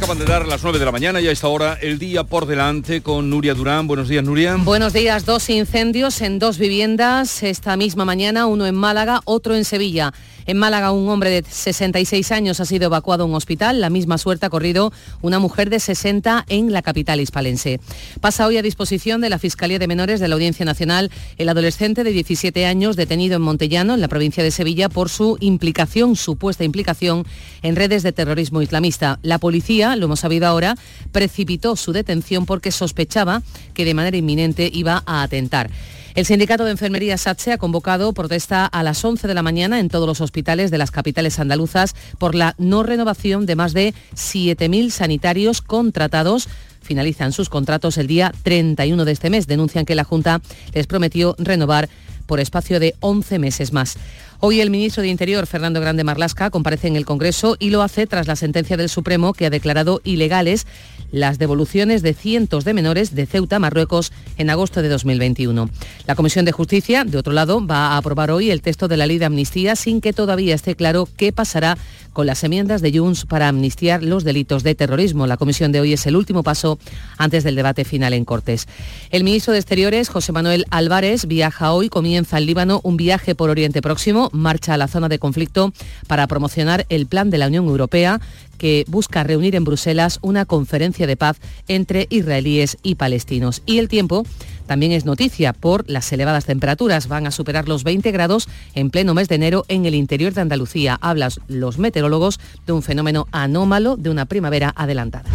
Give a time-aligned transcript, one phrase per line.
[0.00, 2.46] Acaban de dar las 9 de la mañana y a esta hora el día por
[2.46, 3.86] delante con Nuria Durán.
[3.86, 4.56] Buenos días, Nuria.
[4.56, 5.26] Buenos días.
[5.26, 10.14] Dos incendios en dos viviendas esta misma mañana, uno en Málaga, otro en Sevilla.
[10.50, 13.80] En Málaga, un hombre de 66 años ha sido evacuado a un hospital.
[13.80, 14.92] La misma suerte ha corrido
[15.22, 17.78] una mujer de 60 en la capital hispalense.
[18.20, 22.02] Pasa hoy a disposición de la Fiscalía de Menores de la Audiencia Nacional el adolescente
[22.02, 26.64] de 17 años detenido en Montellano, en la provincia de Sevilla, por su implicación, supuesta
[26.64, 27.24] implicación,
[27.62, 29.20] en redes de terrorismo islamista.
[29.22, 30.74] La policía, lo hemos sabido ahora,
[31.12, 33.42] precipitó su detención porque sospechaba
[33.72, 35.70] que de manera inminente iba a atentar.
[36.14, 39.88] El sindicato de enfermería SATSE ha convocado protesta a las 11 de la mañana en
[39.88, 44.90] todos los hospitales de las capitales andaluzas por la no renovación de más de 7.000
[44.90, 46.48] sanitarios contratados
[46.82, 49.46] finalizan sus contratos el día 31 de este mes.
[49.46, 50.40] Denuncian que la Junta
[50.74, 51.88] les prometió renovar
[52.26, 53.96] por espacio de 11 meses más.
[54.40, 58.06] Hoy el ministro de Interior, Fernando Grande Marlasca, comparece en el Congreso y lo hace
[58.06, 60.66] tras la sentencia del Supremo que ha declarado ilegales
[61.12, 65.70] las devoluciones de cientos de menores de Ceuta, Marruecos, en agosto de 2021.
[66.06, 69.06] La Comisión de Justicia, de otro lado, va a aprobar hoy el texto de la
[69.06, 71.76] ley de amnistía sin que todavía esté claro qué pasará
[72.12, 75.26] con las enmiendas de Junts para amnistiar los delitos de terrorismo.
[75.26, 76.78] La comisión de hoy es el último paso
[77.18, 78.66] antes del debate final en Cortes.
[79.10, 83.50] El ministro de Exteriores, José Manuel Álvarez, viaja hoy, comienza en Líbano un viaje por
[83.50, 85.72] Oriente Próximo, marcha a la zona de conflicto
[86.06, 88.20] para promocionar el plan de la Unión Europea
[88.60, 93.62] que busca reunir en Bruselas una conferencia de paz entre israelíes y palestinos.
[93.64, 94.26] Y el tiempo
[94.66, 97.08] también es noticia por las elevadas temperaturas.
[97.08, 100.42] Van a superar los 20 grados en pleno mes de enero en el interior de
[100.42, 100.98] Andalucía.
[101.00, 105.30] Hablan los meteorólogos de un fenómeno anómalo de una primavera adelantada.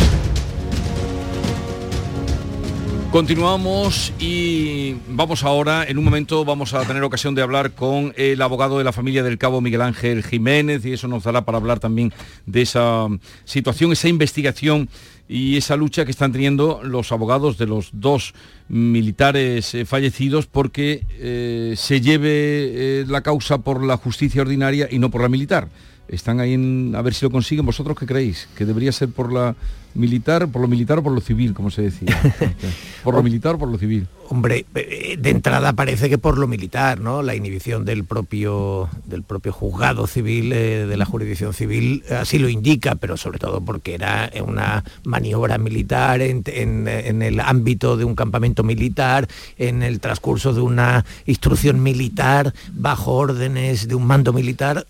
[3.16, 8.41] Continuamos y vamos ahora, en un momento vamos a tener ocasión de hablar con el
[8.41, 11.80] abogado de la familia del cabo Miguel Ángel Jiménez y eso nos dará para hablar
[11.80, 12.11] también
[12.45, 13.07] de esa
[13.45, 14.89] situación, esa investigación
[15.30, 18.33] y esa lucha que están teniendo los abogados de los dos
[18.67, 25.00] militares eh, fallecidos porque eh, se lleve eh, la causa por la justicia ordinaria y
[25.00, 25.69] no por la militar.
[26.07, 27.66] Están ahí en, a ver si lo consiguen.
[27.66, 28.47] ¿Vosotros qué creéis?
[28.55, 29.55] ¿Que debería ser por la
[29.95, 32.16] militar, por lo militar o por lo civil, como se decía?
[33.03, 34.07] ¿Por lo militar o por lo civil?
[34.29, 37.21] Hombre, eh, de entrada parece que por lo militar, ¿no?
[37.21, 42.49] La inhibición del propio, del propio juzgado civil, eh, de la jurisdicción civil, así lo
[42.49, 48.15] indica, pero sobre todo porque era una maniobra militar en, en el ámbito de un
[48.15, 49.27] campamento militar,
[49.57, 54.85] en el transcurso de una instrucción militar, bajo órdenes de un mando militar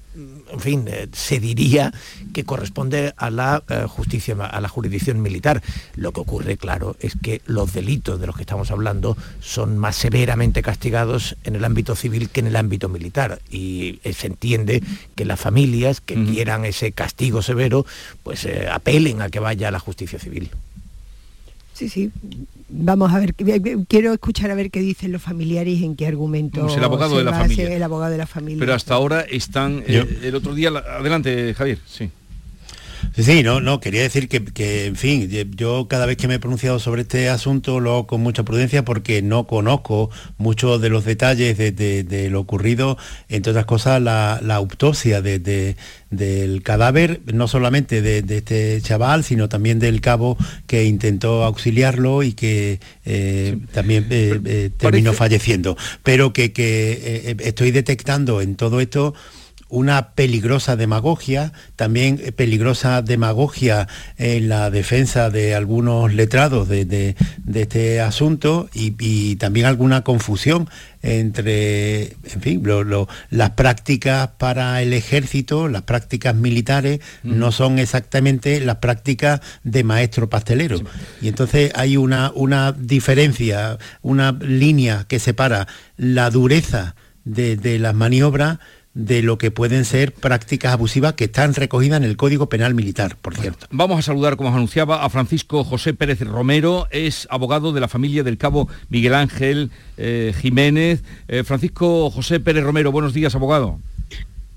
[0.55, 1.93] en fin, eh, se diría
[2.33, 5.61] que corresponde a la eh, justicia, a la jurisdicción militar.
[5.95, 9.97] Lo que ocurre, claro, es que los delitos de los que estamos hablando son más
[9.97, 13.39] severamente castigados en el ámbito civil que en el ámbito militar.
[13.51, 14.81] Y eh, se entiende
[15.15, 17.85] que las familias que quieran ese castigo severo,
[18.23, 20.49] pues apelen a que vaya a la justicia civil.
[21.75, 22.09] Sí, sí.
[22.69, 26.61] Vamos a ver, quiero escuchar a ver qué dicen los familiares y en qué argumento
[26.61, 27.75] pues el abogado de la familia.
[27.75, 28.59] el abogado de la familia.
[28.59, 32.09] Pero hasta ahora están eh, el otro día adelante Javier, sí.
[33.17, 36.79] Sí, no, no, quería decir que, en fin, yo cada vez que me he pronunciado
[36.79, 41.57] sobre este asunto lo hago con mucha prudencia porque no conozco muchos de los detalles
[41.57, 42.97] de, lo ocurrido,
[43.29, 50.01] entre otras cosas la, autopsia del cadáver, no solamente de, este chaval, sino también del
[50.01, 50.37] cabo
[50.67, 55.77] que intentó auxiliarlo y que eh, también eh, eh, terminó falleciendo.
[56.03, 56.51] Pero que
[57.39, 59.13] estoy detectando en todo esto
[59.69, 63.87] una peligrosa demagogia, también peligrosa demagogia
[64.17, 67.15] en la defensa de algunos letrados de,
[67.53, 70.69] este asunto y, también alguna confusión
[71.01, 72.63] entre, en fin,
[73.29, 80.29] las prácticas para el ejército, las prácticas militares, no son exactamente las prácticas de maestro
[80.29, 80.79] pastelero.
[81.21, 85.67] Y entonces hay una, una diferencia, una línea que separa
[85.97, 88.59] la dureza de, de las maniobras
[88.95, 93.17] de lo que pueden ser prácticas abusivas que están recogidas en el Código Penal Militar,
[93.21, 93.67] por cierto.
[93.69, 97.89] Vamos a saludar, como os anunciaba, a Francisco José Pérez Romero, es abogado de la
[97.89, 101.03] familia del cabo Miguel Ángel eh, Jiménez.
[101.27, 103.79] Eh, Francisco José Pérez Romero, buenos días, abogado.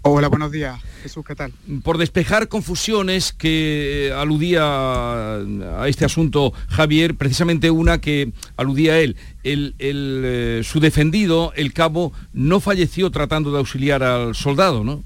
[0.02, 0.80] Hola, buenos días.
[1.02, 1.52] Jesús, ¿qué tal?
[1.82, 9.16] Por despejar confusiones que aludía a este asunto Javier, precisamente una que aludía a él,
[9.42, 15.02] el, eh, su defendido, el cabo, no falleció tratando de auxiliar al soldado, ¿no?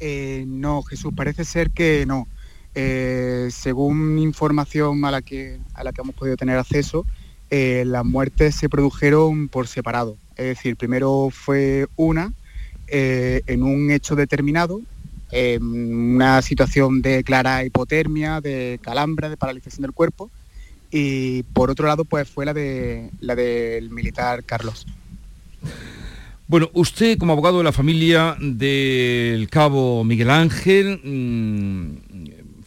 [0.00, 2.26] Eh, no, Jesús, parece ser que no.
[2.74, 7.06] Eh, según información a la, que, a la que hemos podido tener acceso,
[7.50, 10.16] las muertes se produjeron por separado.
[10.36, 12.32] Es decir, primero fue una
[12.92, 14.80] eh, en un hecho determinado,
[15.60, 20.30] una situación de clara hipotermia, de calambre, de paralización del cuerpo.
[20.90, 24.86] Y por otro lado, pues fue la, de, la del militar Carlos.
[26.52, 32.11] Bueno, usted como abogado de la familia del cabo Miguel Ángel, mm,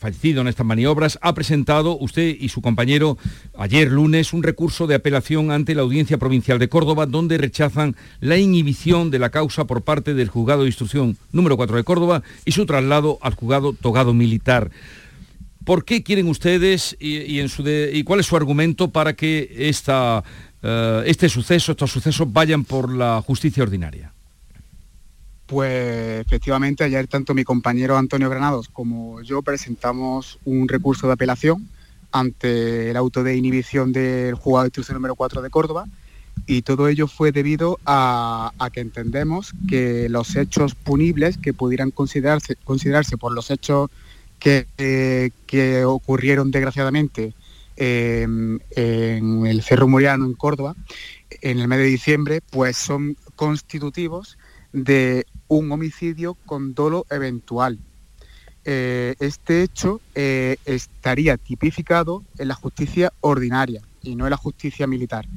[0.06, 3.18] fallecido en estas maniobras, ha presentado usted y su compañero
[3.58, 8.38] ayer lunes un recurso de apelación ante la Audiencia Provincial de Córdoba donde rechazan la
[8.38, 12.52] inhibición de la causa por parte del juzgado de instrucción número 4 de Córdoba y
[12.52, 14.70] su traslado al juzgado togado militar.
[15.64, 20.24] ¿Por qué quieren ustedes y, en su y cuál es su argumento para que esta
[20.62, 24.15] eh, este suceso, estos sucesos vayan por la justicia ordinaria?
[25.46, 31.70] Pues efectivamente ayer tanto mi compañero Antonio Granados como yo presentamos un recurso de apelación
[32.12, 35.86] ante el auto de inhibición del juzgado de instrucción número 4 de Córdoba
[36.48, 42.56] y todo ello fue debido a, que entendemos que los hechos punibles que pudieran considerarse,
[42.64, 43.90] considerarse por los hechos
[44.40, 47.34] que, eh, que ocurrieron desgraciadamente
[47.78, 50.76] en el Cerro Muriano, en Córdoba,
[51.42, 54.38] en el mes de diciembre, pues son constitutivos
[54.72, 57.80] de un homicidio con dolo eventual.
[58.64, 64.88] Eh, este hecho eh, estaría tipificado en la justicia ordinaria y no en la justicia
[64.88, 65.28] militar.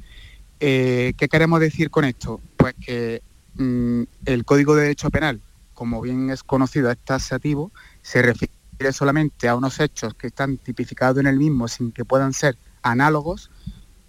[0.61, 2.41] Eh, ¿Qué queremos decir con esto?
[2.57, 3.23] Pues que
[3.55, 5.41] mm, el Código de Derecho Penal,
[5.75, 7.71] como bien es conocido, es taxativo,
[8.01, 8.53] se refiere
[8.93, 13.51] solamente a unos hechos que están tipificados en el mismo sin que puedan ser análogos,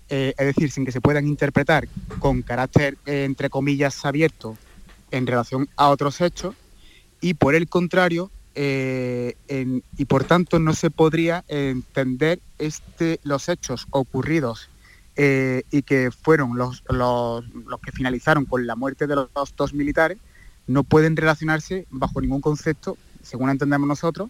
[0.07, 1.87] es decir, sin que se puedan interpretar
[2.17, 4.57] con carácter, entre comillas, abierto
[5.11, 6.55] en relación a otros hechos,
[7.21, 9.35] y por el contrario, eh,
[9.97, 14.69] y por tanto no se podría entender este, los hechos ocurridos
[15.17, 20.17] y que fueron los, los, los, que finalizaron con la muerte de los dos militares,
[20.65, 24.29] no pueden relacionarse bajo ningún concepto, según entendemos nosotros,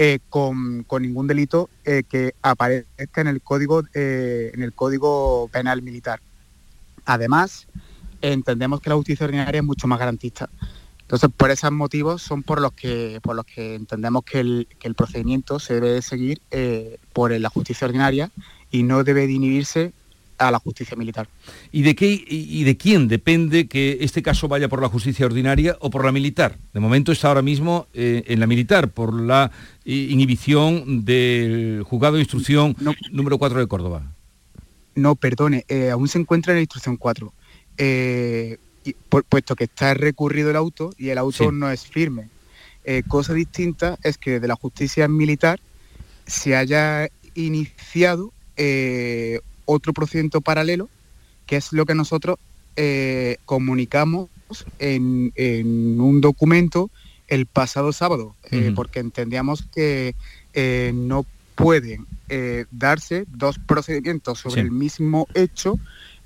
[0.00, 5.82] eh, con, ningún delito eh, que aparezca en el código eh, en el código penal
[5.82, 6.20] militar.
[7.04, 7.66] Además,
[8.20, 10.48] entendemos que la justicia ordinaria es mucho más garantista.
[11.00, 14.88] Entonces, por esos motivos son por los que por los que entendemos que el, que
[14.88, 16.40] el procedimiento se debe seguir
[17.14, 18.30] por la justicia ordinaria
[18.70, 19.92] y no debe de inhibirse
[20.38, 21.28] a la justicia militar.
[21.72, 25.76] ¿Y de, qué, y de quién depende que este caso vaya por la justicia ordinaria
[25.80, 26.56] o por la militar?
[26.72, 29.50] De momento está ahora mismo eh, en la militar, por la
[29.84, 32.76] inhibición del juzgado de instrucción
[33.10, 34.14] número 4 de Córdoba.
[34.94, 37.32] No, perdone, eh, aún se encuentra en la instrucción 4,
[37.78, 38.58] eh,
[39.28, 42.28] puesto que está recurrido el auto y el auto no es firme.
[43.06, 45.60] cosa distinta es que de la justicia militar
[46.26, 48.32] se haya iniciado
[49.66, 50.88] otro procedimiento paralelo,
[51.46, 52.38] que es lo que nosotros
[52.76, 54.28] eh, comunicamos
[54.78, 55.32] en,
[56.00, 56.90] un documento
[57.26, 60.14] el pasado sábado, eh, porque entendíamos que
[60.54, 61.26] eh, no
[61.56, 62.06] pueden
[62.70, 65.74] darse dos procedimientos sobre el mismo hecho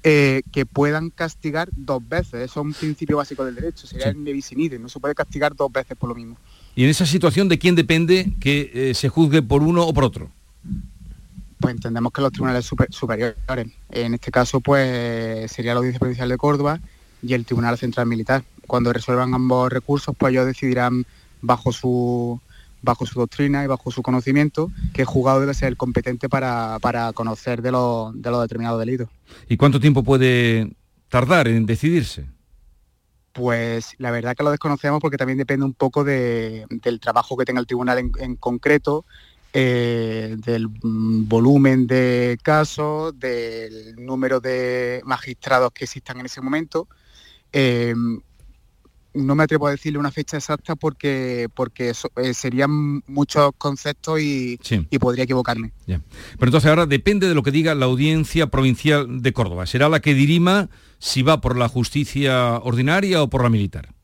[0.02, 2.34] que puedan castigar dos veces.
[2.34, 5.70] Eso es un principio básico del derecho, sería el nevisinide, no se puede castigar dos
[5.70, 6.36] veces por lo mismo.
[6.74, 10.30] ¿Y en esa situación de quién depende que se juzgue por uno o por otro?
[11.62, 13.36] pues entendemos que los tribunales superiores,
[13.92, 16.80] en este caso pues sería la Audiencia Provincial de Córdoba
[17.22, 18.42] y el Tribunal Central Militar.
[18.66, 21.06] Cuando resuelvan ambos recursos, pues ellos decidirán
[21.40, 22.40] bajo su
[22.82, 26.78] bajo su doctrina y bajo su conocimiento que el juzgado debe ser el competente para,
[27.14, 29.08] conocer de los de determinados delitos.
[29.48, 30.74] ¿Y cuánto tiempo puede
[31.08, 32.26] tardar en decidirse?
[33.32, 37.60] Pues la verdad que lo desconocemos porque también depende un poco del trabajo que tenga
[37.60, 39.06] el tribunal en concreto,
[39.54, 46.88] eh, del volumen de casos, del número de magistrados que existan en ese momento.
[47.52, 47.94] Eh,
[49.14, 54.58] no me atrevo a decirle una fecha exacta porque, porque eh, serían muchos conceptos y,
[55.00, 55.72] podría equivocarme.
[55.86, 56.00] Pero
[56.40, 59.66] entonces ahora depende de lo que diga la audiencia provincial de Córdoba.
[59.66, 63.94] ¿Será la que dirima si va por la justicia ordinaria o por la militar?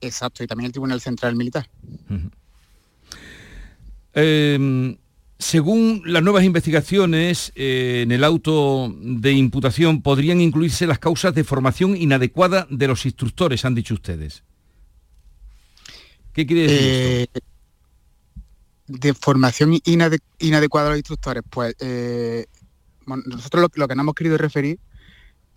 [0.00, 1.68] Exacto, y también el Tribunal Central Militar.
[5.38, 11.44] Según las nuevas investigaciones eh, en el auto de imputación, podrían incluirse las causas de
[11.44, 14.42] formación inadecuada de los instructores, han dicho ustedes.
[16.32, 16.78] ¿Qué quiere decir?
[16.80, 17.26] Eh,
[18.88, 22.46] de formación inadecuada de los instructores, pues eh,
[23.06, 24.80] nosotros lo, que no hemos querido referir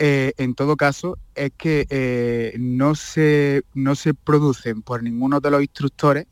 [0.04, 6.26] en todo caso es que no, se, no se producen por ninguno de los instructores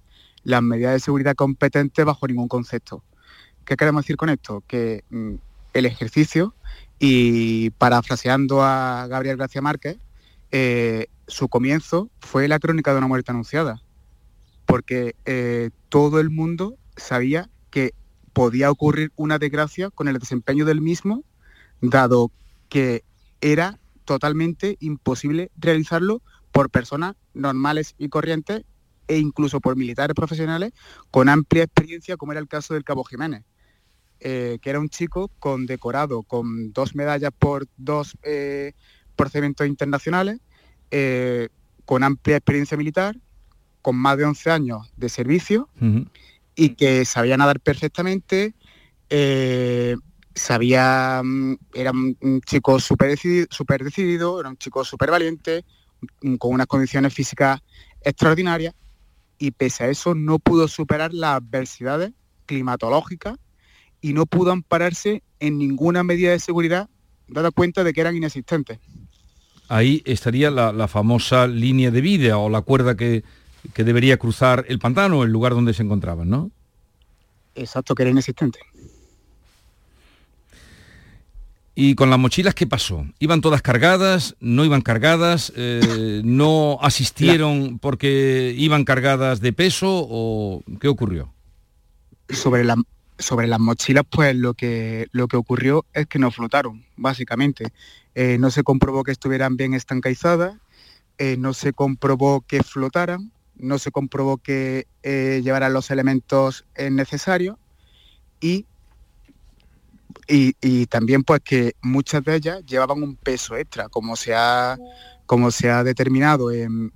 [0.44, 3.04] las medidas de seguridad competentes bajo ningún concepto.
[3.70, 4.64] ¿Qué queremos decir con esto?
[4.66, 5.36] Que mm,
[5.76, 6.56] el ejercicio,
[6.98, 10.00] y parafraseando a Gabriel García Márquez,
[10.50, 13.84] eh, su comienzo fue la crónica de una muerte anunciada,
[14.66, 17.92] porque eh, todo el mundo sabía que
[18.34, 21.24] podía ocurrir una desgracia con el desempeño del mismo,
[21.80, 22.32] dado
[22.70, 23.04] que
[23.40, 28.64] era totalmente imposible realizarlo por personas normales y corrientes
[29.08, 30.72] e incluso por militares profesionales
[31.12, 33.44] con amplia experiencia, como era el caso del Cabo Jiménez,
[34.22, 38.74] eh, que era un chico condecorado con dos medallas por dos eh,
[39.16, 40.40] procedimientos internacionales,
[40.92, 41.48] eh,
[41.86, 43.16] con amplia experiencia militar,
[43.82, 45.70] con más de 11 años de servicio
[46.54, 48.54] y que sabía nadar perfectamente,
[50.36, 55.64] sabía, mm, era un chico súper decidido, super decidido, era un chico súper valiente,
[56.22, 57.62] mm, con unas condiciones físicas
[58.02, 58.76] extraordinarias
[59.38, 62.12] y pese a eso no pudo superar las adversidades
[62.46, 63.38] climatológicas
[64.02, 66.90] y no pudo ampararse en ninguna medida de seguridad,
[67.28, 68.80] dada cuenta de que eran inexistentes.
[69.68, 73.24] Ahí estaría la, famosa línea de vida o la cuerda que,
[73.74, 76.50] que, debería cruzar el pantano, el lugar donde se encontraban, ¿no?
[77.54, 78.60] Exacto, que era inexistente.
[81.82, 83.06] ¿Y con las mochilas qué pasó?
[83.20, 84.36] ¿Iban todas cargadas?
[84.42, 85.54] ¿No iban cargadas?
[85.56, 90.06] Eh, ¿No asistieron porque iban cargadas de peso?
[90.10, 91.32] ¿O qué ocurrió?
[92.28, 92.76] Sobre, la,
[93.20, 97.66] sobre las mochilas, pues lo que, lo que ocurrió es que no flotaron, básicamente.
[98.16, 100.58] Eh, no se comprobó que estuvieran bien estancaizadas,
[101.18, 107.58] eh, no se comprobó que flotaran, no se comprobó que llevaran los elementos necesarios
[108.40, 108.66] y
[110.30, 114.78] y, también pues que muchas de ellas llevaban un peso extra, como se ha,
[115.26, 116.92] como se ha determinado en,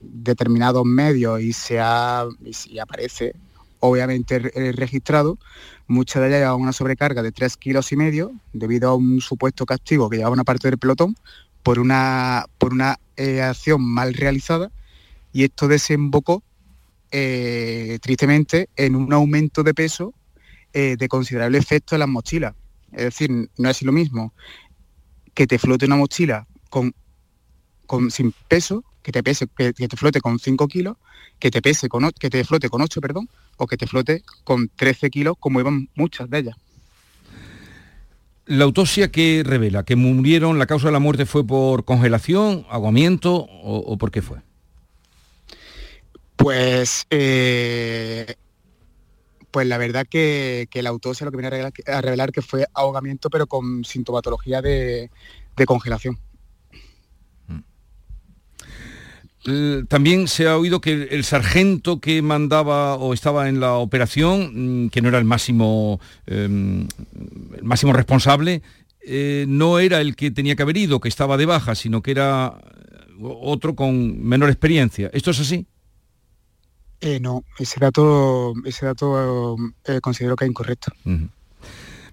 [0.00, 2.26] determinados medios y se ha,
[2.66, 3.34] y aparece
[3.86, 4.38] obviamente
[4.72, 5.38] registrado,
[5.86, 9.66] muchas de ellas llevaban una sobrecarga de 3 kilos y medio debido a un supuesto
[9.66, 11.16] castigo que llevaba una parte del pelotón
[11.62, 14.70] por una, por una eh, acción mal realizada
[15.32, 16.42] y esto desembocó
[17.10, 20.14] eh, tristemente en un aumento de peso
[20.72, 22.54] eh, de considerable efecto en las mochilas.
[22.92, 24.32] Es decir, no es lo mismo
[25.32, 26.94] que te flote una mochila con,
[27.86, 30.96] con sin peso, que te pese, que, te flote con 5 kilos,
[31.38, 34.68] que te pese con que te flote con 8, perdón, o que te flote con
[34.74, 36.56] 13 kilos, como iban muchas de ellas.
[38.46, 43.34] La autopsia que revela que murieron, la causa de la muerte fue por congelación, aguamiento
[43.34, 44.38] o, por qué fue.
[46.36, 48.34] Pues eh,
[49.54, 53.46] pues la verdad que, la autopsia lo que viene a revelar, que fue ahogamiento, pero
[53.46, 55.10] con sintomatología de,
[55.64, 56.18] congelación.
[57.46, 57.60] Mm.
[59.88, 64.88] También se ha oído que el sargento que mandaba o estaba en la operación, mm,
[64.88, 66.88] que no era el máximo, em,
[67.54, 68.62] el máximo responsable,
[69.06, 72.12] eh, no era el que tenía que haber ido, que estaba de baja, sino que
[72.12, 72.58] era
[73.20, 75.10] otro con menor experiencia.
[75.12, 75.66] ¿Esto es así?
[77.02, 80.90] Eh, no, ese dato, ese dato eh, considero que es incorrecto.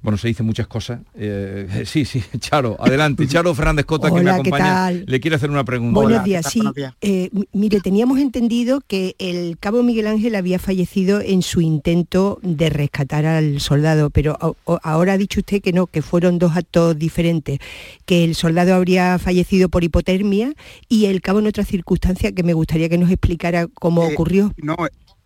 [0.02, 1.02] Bueno, se dicen muchas cosas.
[1.16, 3.28] Eh, sí, sí, Charo, adelante.
[3.28, 6.00] Charo Fernández Cota, que me acompaña, le quiere hacer una pregunta.
[6.00, 6.62] Buenos días, sí.
[7.02, 12.70] Eh, mire, teníamos entendido que el cabo Miguel Ángel había fallecido en su intento de
[12.70, 14.38] rescatar al soldado, pero
[14.84, 17.60] ahora ha dicho usted que no, que fueron dos actos diferentes,
[18.06, 20.54] que el soldado habría fallecido por hipotermia
[20.90, 24.54] y el cabo en otra circunstancia que me gustaría que nos explicara cómo eh, ocurrió.
[24.58, 24.76] No,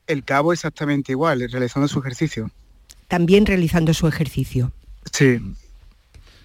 [0.07, 2.51] el cabo exactamente igual, realizando su ejercicio
[3.07, 4.71] también realizando su ejercicio.
[5.11, 5.39] Sí.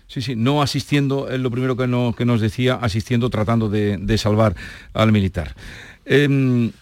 [0.07, 1.85] Sí, sí, no asistiendo, es lo primero que,
[2.17, 4.57] que nos decía, asistiendo, tratando de, salvar
[4.93, 5.55] al militar.
[6.05, 6.73] Em,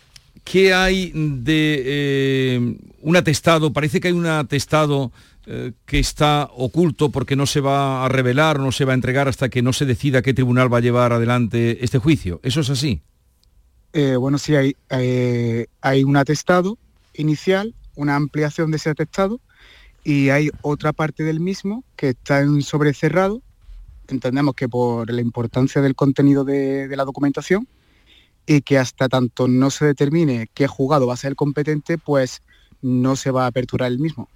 [0.44, 3.70] ¿Qué hay de eh, un atestado?
[3.70, 5.12] Parece que hay un atestado
[5.44, 9.28] eh, que está oculto porque no se va a revelar, no se va a entregar
[9.28, 12.40] hasta que no se decida qué tribunal va a llevar adelante este juicio.
[12.42, 13.02] ¿Eso es así?
[13.92, 14.75] Eh, bueno, sí, hay,
[15.82, 16.78] hay un atestado
[17.12, 19.38] inicial, una ampliación de ese atestado
[20.08, 23.42] y hay otra parte del mismo que está en sobrecerrado.
[24.08, 27.68] Entendemos que por la importancia del contenido de, la documentación
[28.46, 32.40] y que hasta tanto no se determine qué juzgado va a ser el competente, pues
[32.80, 34.30] no se va a aperturar el mismo.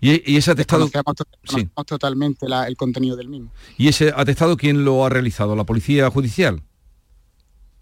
[0.00, 0.88] ¿Y, ese atestado?
[1.44, 1.68] sí.
[1.84, 3.52] totalmente el contenido del mismo.
[3.76, 5.56] ¿Y ese atestado quién lo ha realizado?
[5.56, 6.62] ¿La Policía Judicial?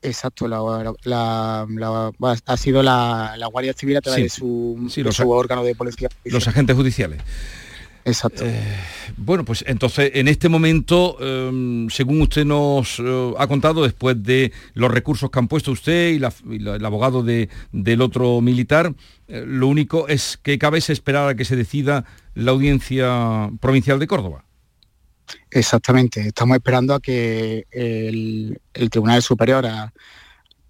[0.02, 4.88] Exacto, ha sido la, Guardia Civil a través de su,
[5.26, 6.08] órgano de policía.
[6.24, 7.20] Los agentes judiciales.
[8.04, 8.44] Exacto.
[8.46, 8.62] Eh,
[9.16, 14.52] bueno, pues entonces en este momento, em, según usted nos eh, ha contado, después de
[14.74, 18.94] los recursos que han puesto usted y, el abogado del otro militar,
[19.26, 24.06] eh, lo único es que cabe esperar a que se decida la audiencia provincial de
[24.06, 24.44] Córdoba.
[25.50, 29.66] Exactamente, estamos esperando a que el, Tribunal Superior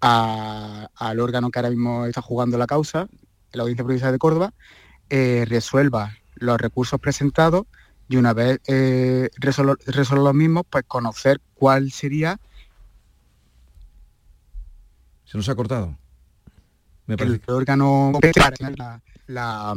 [0.01, 3.07] al órgano que ahora mismo está jugando la causa,
[3.51, 4.53] la Audiencia Provincial de Córdoba,
[5.09, 7.65] eh, resuelva los recursos presentados
[8.07, 12.39] y una vez eh, los mismos, pues conocer cuál sería...
[15.25, 15.95] Se nos ha cortado.
[17.07, 18.11] el órgano
[19.27, 19.75] la,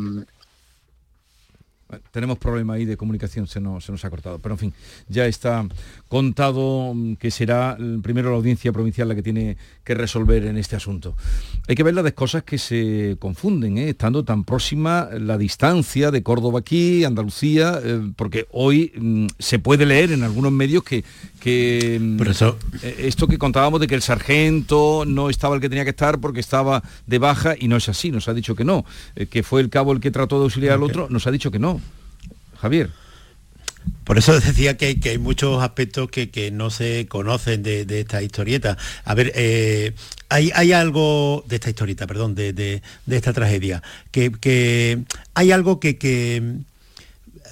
[2.11, 4.39] tenemos problema ahí de comunicación, se nos, se nos, ha cortado.
[4.39, 4.75] Pero en fin,
[5.09, 5.67] ya está
[6.09, 10.77] contado mm, que será primero la audiencia provincial la que tiene que resolver en este
[10.77, 11.15] asunto.
[11.69, 13.91] Hay que ver las cosas que se confunden, ¿eh?
[13.91, 19.87] estando tan próxima la distancia de Córdoba aquí, Andalucía, eh, porque hoy mm, se puede
[19.87, 21.05] leer en algunos medios que,
[21.41, 22.59] que mm, eso...
[22.83, 26.21] Eh, esto que contábamos de que el sargento no estaba el que tenía que estar
[26.21, 28.85] porque estaba de baja y no es así, nos ha dicho que no,
[29.31, 31.59] que fue el cabo el que trató de auxiliar al otro, nos ha dicho que
[31.59, 31.81] no.
[32.63, 32.91] Javier.
[34.05, 38.79] Por eso decía que, hay muchos aspectos que, no se conocen de, esta historieta.
[39.05, 39.95] A ver, eh,
[40.29, 45.03] hay, algo de esta historieta, perdón, de, esta tragedia, que,
[45.35, 46.63] hay algo que,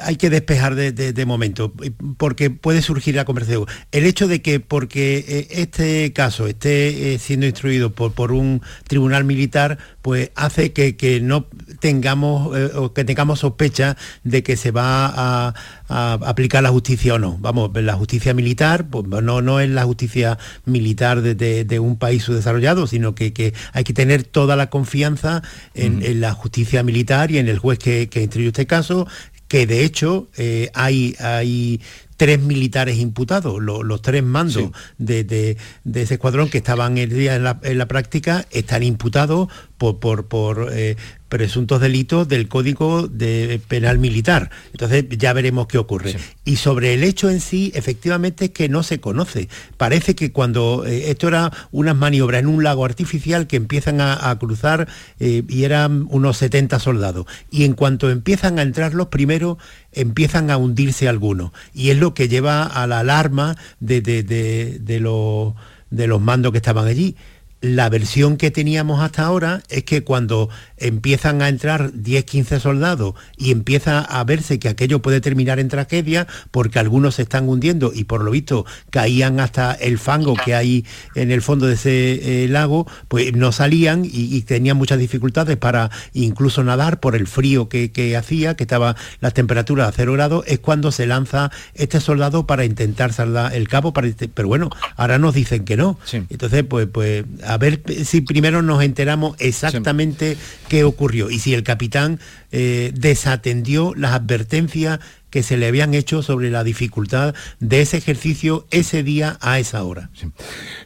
[0.01, 1.73] hay que despejar de, momento,
[2.17, 3.67] porque puede surgir la conversación.
[3.93, 8.63] El hecho de que porque eh, este caso esté eh, siendo instruido por, por un
[8.87, 11.47] tribunal militar, pues hace que, no
[11.81, 15.55] tengamos eh, o que tengamos sospecha de que se va a,
[15.89, 17.37] aplicar la justicia o no.
[17.41, 22.87] Vamos, la justicia militar, pues no, no es la justicia militar de, un país subdesarrollado,
[22.87, 25.43] sino que, hay que tener toda la confianza
[25.75, 29.09] en, la justicia militar y en el juez que, que instruyó este caso,
[29.51, 31.81] que de hecho eh, hay, hay
[32.17, 35.57] tres militares imputados, los, tres mandos de,
[35.93, 37.43] ese escuadrón que estaban el día en
[37.79, 39.49] la, práctica están imputados
[39.81, 40.97] por, por, por eh,
[41.31, 44.51] presuntos delitos del Código de Penal Militar.
[44.73, 46.17] Entonces ya veremos qué ocurre.
[46.45, 49.49] Y sobre el hecho en sí, efectivamente es que no se conoce.
[49.79, 54.39] Parece que cuando eh, esto era unas maniobras en un lago artificial que empiezan a,
[54.39, 54.87] cruzar
[55.19, 57.25] eh, y eran unos 70 soldados.
[57.51, 59.57] Y en cuanto empiezan a entrar los primeros,
[59.93, 61.53] empiezan a hundirse algunos.
[61.73, 67.17] Y es lo que lleva a la alarma de, de los mandos que estaban allí
[67.61, 73.15] la versión que teníamos hasta ahora es que cuando empiezan a entrar 10, 15 soldados
[73.37, 77.93] y empieza a verse que aquello puede terminar en tragedia porque algunos se están hundiendo
[77.95, 82.45] y por lo visto caían hasta el fango que hay en el fondo de ese
[82.45, 87.69] eh, lago, pues no salían y, tenían muchas dificultades para incluso nadar por el frío
[87.69, 92.47] que, hacía, que estaba las temperaturas a cero grados, es cuando se lanza este soldado
[92.47, 95.99] para intentar saldar el cabo, para, pero bueno, ahora nos dicen que no.
[96.31, 100.37] Entonces, pues, pues a ver si primero nos enteramos exactamente
[100.69, 102.21] qué ocurrió y si el capitán
[102.53, 108.69] eh, desatendió las advertencias que se le habían hecho sobre la dificultad de ese ejercicio
[108.71, 110.11] ese día a esa hora.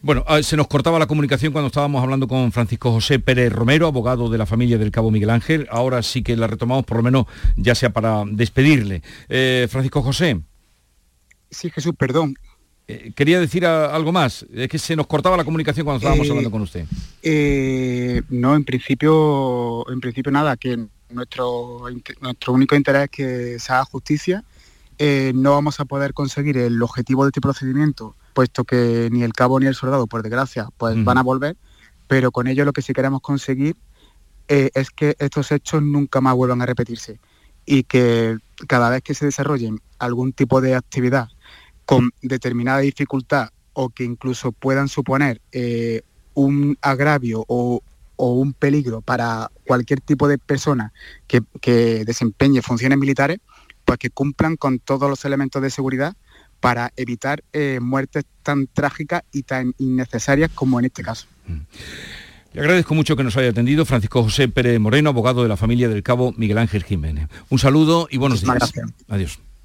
[0.00, 3.86] Bueno, ah, se nos cortaba la comunicación cuando estábamos hablando con Francisco José Pérez Romero,
[3.86, 5.66] abogado de la familia del Cabo Miguel Ángel.
[5.70, 9.02] Ahora sí que la retomamos, por lo menos ya sea para despedirle.
[9.28, 10.40] Eh, Francisco José.
[11.50, 12.36] Sí, Jesús, perdón.
[12.86, 14.44] Eh, quería decir algo más.
[14.52, 16.86] Es que se nos cortaba la comunicación cuando estábamos eh, hablando con usted.
[17.22, 21.86] Eh, no, en principio, en principio nada, que nuestro,
[22.20, 24.44] nuestro único interés es que se haga justicia.
[25.34, 29.58] no vamos a poder conseguir el objetivo de este procedimiento, puesto que ni el cabo
[29.60, 31.56] ni el soldado, por desgracia, pues van a volver,
[32.06, 33.76] pero con ello lo que sí queremos conseguir
[34.46, 37.18] es que estos hechos nunca más vuelvan a repetirse
[37.64, 38.36] y que
[38.68, 41.28] cada vez que se desarrollen algún tipo de actividad
[41.84, 46.02] con determinada dificultad o que incluso puedan suponer eh,
[46.34, 47.82] un agravio o,
[48.16, 50.92] un peligro para cualquier tipo de persona
[51.26, 51.42] que,
[52.06, 53.38] desempeñe funciones militares,
[53.84, 56.14] pues que cumplan con todos los elementos de seguridad
[56.60, 61.26] para evitar eh, muertes tan trágicas y tan innecesarias como en este caso.
[61.46, 61.60] Mm.
[62.54, 65.88] Le agradezco mucho que nos haya atendido Francisco José Pérez Moreno, abogado de la familia
[65.88, 67.28] del cabo Miguel Ángel Jiménez.
[67.50, 68.72] Un saludo y buenos días.
[69.08, 69.40] Adiós.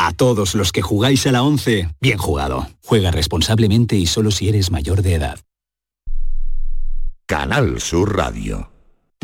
[0.00, 2.68] A todos los que jugáis a la 11, bien jugado.
[2.84, 5.40] Juega responsablemente y solo si eres mayor de edad.
[7.26, 8.70] Canal Sur Radio.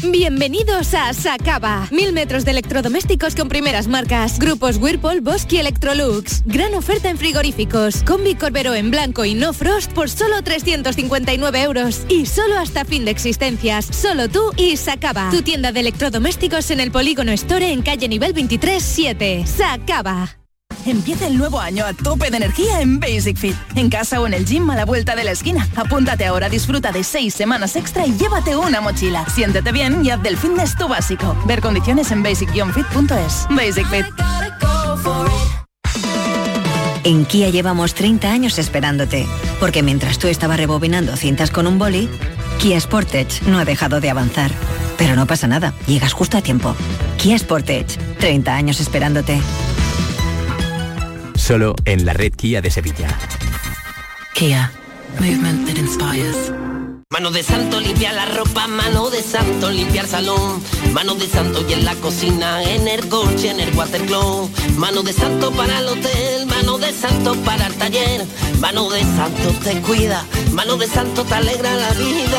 [0.03, 1.87] Bienvenidos a Sacaba.
[1.93, 4.41] Mil metros de electrodomésticos con primeras marcas.
[4.41, 6.43] Grupos Whirlpool, Bosch y Electrolux.
[6.45, 8.03] Gran oferta en frigoríficos.
[8.03, 12.01] Combi Corbero en blanco y no frost por solo 359 euros.
[12.09, 13.85] Y solo hasta fin de existencias.
[13.87, 15.31] Solo tú y Sacaba.
[15.31, 19.47] Tu tienda de electrodomésticos en el Polígono Store en calle nivel 23-7.
[19.47, 20.44] Sacaba.
[20.87, 23.57] Empieza el nuevo año a tope de energía en Basic Fit.
[23.75, 25.67] En casa o en el gym a la vuelta de la esquina.
[25.77, 29.25] Apúntate ahora, disfruta de seis semanas extra y llévate una mochila.
[29.29, 31.37] Siéntete bien y haz del fitness tu básico.
[31.47, 33.47] Ver condiciones en basic-fit.es.
[33.51, 34.07] Basic Fit.
[37.05, 39.27] En Kia llevamos 30 años esperándote,
[39.61, 42.09] porque mientras tú estabas rebobinando cintas con un boli,
[42.59, 44.51] Kia Sportage no ha dejado de avanzar.
[44.97, 46.75] Pero no pasa nada, llegas justo a tiempo.
[47.19, 49.39] Kia Sportage, 30 años esperándote.
[51.45, 53.07] Solo en la red Kia de Sevilla.
[54.33, 54.73] Kia.
[55.21, 56.51] Movement that inspires.
[57.11, 60.63] Mano de santo limpia la ropa, mano de santo limpiar salón,
[60.95, 65.13] mano de santo y en la cocina, en el coche, en el watercloak, mano de
[65.13, 68.25] santo para el hotel, mano de santo para el taller,
[68.59, 72.39] mano de santo te cuida, mano de santo te alegra la vida,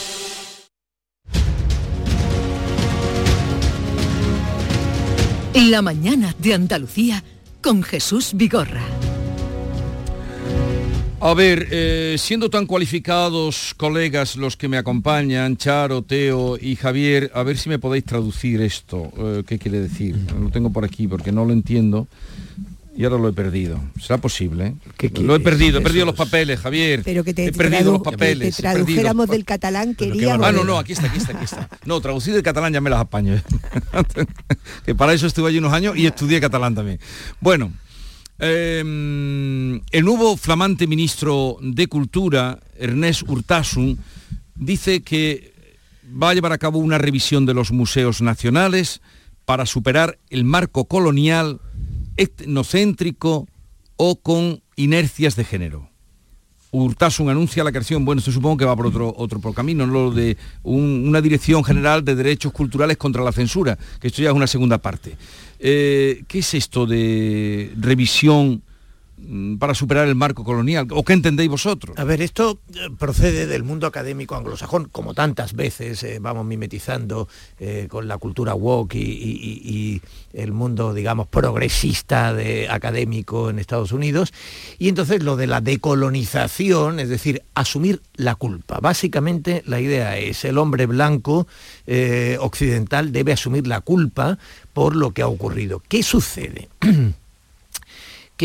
[5.53, 7.25] La mañana de Andalucía
[7.61, 8.83] con Jesús Vigorra.
[11.19, 17.31] A ver, eh, siendo tan cualificados colegas los que me acompañan, Charo, Teo y Javier,
[17.35, 19.11] a ver si me podéis traducir esto.
[19.17, 20.17] Eh, ¿Qué quiere decir?
[20.39, 22.07] Lo tengo por aquí porque no lo entiendo
[22.95, 23.79] y ahora lo he perdido.
[23.99, 24.75] ¿Será posible?
[25.21, 27.01] Lo he perdido, he perdido los papeles, Javier.
[27.03, 28.55] Pero que te, he perdido los papeles.
[28.55, 30.45] Que te tradujéramos del catalán, queríamos.
[30.45, 31.69] Ah, no, no, aquí está, aquí está, aquí está.
[31.85, 33.41] No, traducido del catalán ya me las apaño.
[34.85, 36.99] que para eso estuve allí unos años y estudié catalán también.
[37.39, 37.71] Bueno,
[38.39, 43.99] eh, el nuevo flamante ministro de Cultura, Ernest Urtasun,
[44.55, 45.53] dice que
[46.21, 49.01] va a llevar a cabo una revisión de los museos nacionales
[49.45, 51.61] para superar el marco colonial
[52.17, 53.47] etnocéntrico
[53.97, 55.89] o con inercias de género.
[56.71, 59.93] Urtasun anuncia la creación, bueno, esto supongo que va por otro, otro por camino, ¿no?
[59.93, 64.29] lo de un, una dirección general de derechos culturales contra la censura, que esto ya
[64.29, 65.17] es una segunda parte.
[65.59, 68.63] Eh, ¿Qué es esto de revisión
[69.59, 70.87] para superar el marco colonial?
[70.91, 71.97] ¿O qué entendéis vosotros?
[71.97, 77.27] A ver, esto eh, procede del mundo académico anglosajón, como tantas veces eh, vamos mimetizando
[77.59, 80.01] eh, con la cultura woke y,
[80.33, 84.33] el mundo, digamos, progresista de, académico en Estados Unidos.
[84.79, 88.79] Y entonces lo de la decolonización, es decir, asumir la culpa.
[88.79, 91.47] Básicamente la idea es el hombre blanco
[92.39, 94.37] occidental debe asumir la culpa
[94.73, 95.81] por lo que ha ocurrido.
[95.87, 96.69] ¿Qué sucede?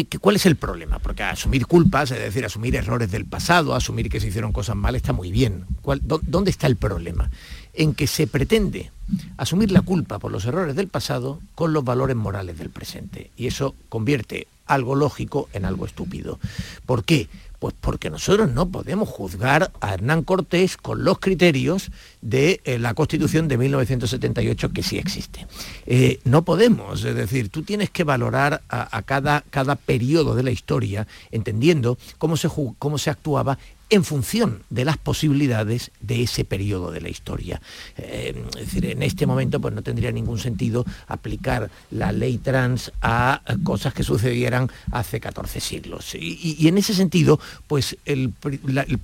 [0.04, 0.98] ¿Qué, cuál es el problema?
[0.98, 4.94] Porque asumir culpas, es decir, asumir errores del pasado, asumir que se hicieron cosas mal,
[4.94, 5.64] está muy bien.
[5.80, 7.30] ¿Cuál, ¿Dónde está el problema?
[7.72, 8.90] En que se pretende
[9.38, 13.30] asumir la culpa por los errores del pasado con los valores morales del presente.
[13.38, 16.38] Y eso convierte algo lógico en algo estúpido.
[16.84, 17.28] ¿Por qué?
[17.66, 22.94] Pues porque nosotros no podemos juzgar a Hernán Cortés con los criterios de eh, la
[22.94, 25.48] Constitución de 1978 que sí existe.
[25.84, 30.52] Eh, no podemos, es decir, tú tienes que valorar a, cada, cada periodo de la
[30.52, 32.48] historia entendiendo cómo se,
[32.78, 37.60] cómo se actuaba en función de las posibilidades de ese periodo de la historia.
[37.96, 42.92] Eh, es decir, en este momento pues no tendría ningún sentido aplicar la ley trans
[43.00, 46.14] a cosas que sucedieran hace 14 siglos.
[46.14, 48.32] Y, en ese sentido, pues el,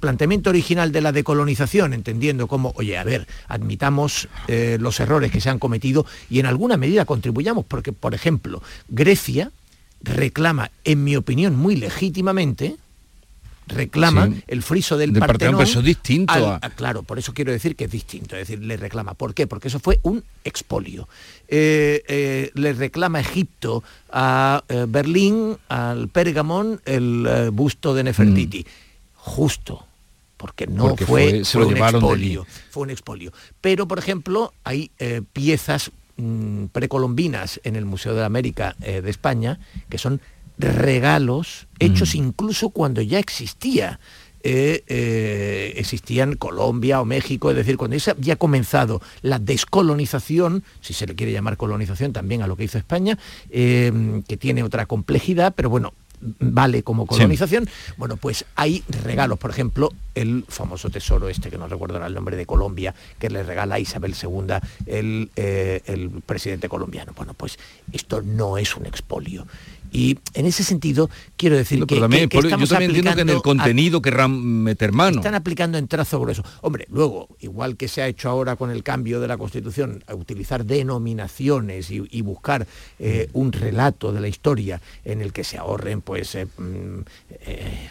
[0.00, 5.40] planteamiento original de la decolonización, entendiendo como, oye, a ver, admitamos eh, los errores que
[5.40, 9.52] se han cometido y en alguna medida contribuyamos, porque, por ejemplo, Grecia
[10.02, 12.76] reclama, en mi opinión, muy legítimamente,
[13.66, 14.42] reclama sí.
[14.46, 15.60] el friso del de Partenón.
[15.62, 16.32] Eso distinto.
[16.32, 16.58] Al, a...
[16.62, 18.36] a, claro, por eso quiero decir que es distinto.
[18.36, 19.14] Es decir, le reclama.
[19.14, 19.46] ¿Por qué?
[19.46, 21.08] Porque eso fue un expolio.
[21.48, 28.60] Eh, eh, le reclama Egipto a eh, Berlín, al Pergamón, el busto de Nefertiti.
[28.60, 28.64] Mm.
[29.14, 29.86] Justo
[30.36, 33.32] porque no Porque fue, fue- se fue lo un expolio, fue un expolio.
[33.60, 34.90] Pero, por ejemplo, hay
[35.32, 40.20] piezas mm, precolombinas en el Museo de la América de España que son
[40.62, 43.98] regalos hechos incluso cuando ya existía.
[44.44, 50.94] eh, eh, existían Colombia o México, es decir, cuando ya había comenzado la descolonización, si
[50.94, 53.18] se le quiere llamar colonización también a lo que hizo España,
[53.50, 55.92] eh, que tiene otra complejidad, pero bueno,
[56.40, 61.66] vale como colonización, bueno, pues hay regalos, por ejemplo, el famoso tesoro este, que no
[61.68, 64.54] recuerdo ahora el nombre de Colombia, que le regala a Isabel II
[64.86, 67.12] el, eh, el presidente colombiano.
[67.16, 67.58] Bueno, pues
[67.92, 69.46] esto no es un expolio.
[69.92, 72.90] Y en ese sentido, quiero decir No, que, también, que- que Poli, yo estamos también
[72.92, 75.18] entiendo que en el aplicando a- contenido querrán meter mano.
[75.18, 76.42] están aplicando en trazo grueso.
[76.62, 80.14] Hombre, luego, igual que se ha hecho ahora con el cambio de la Constitución, a
[80.14, 82.66] utilizar denominaciones y, y buscar
[82.98, 87.00] eh, un relato de la historia en el que se ahorren, pues, eh, mm,
[87.46, 87.90] eh,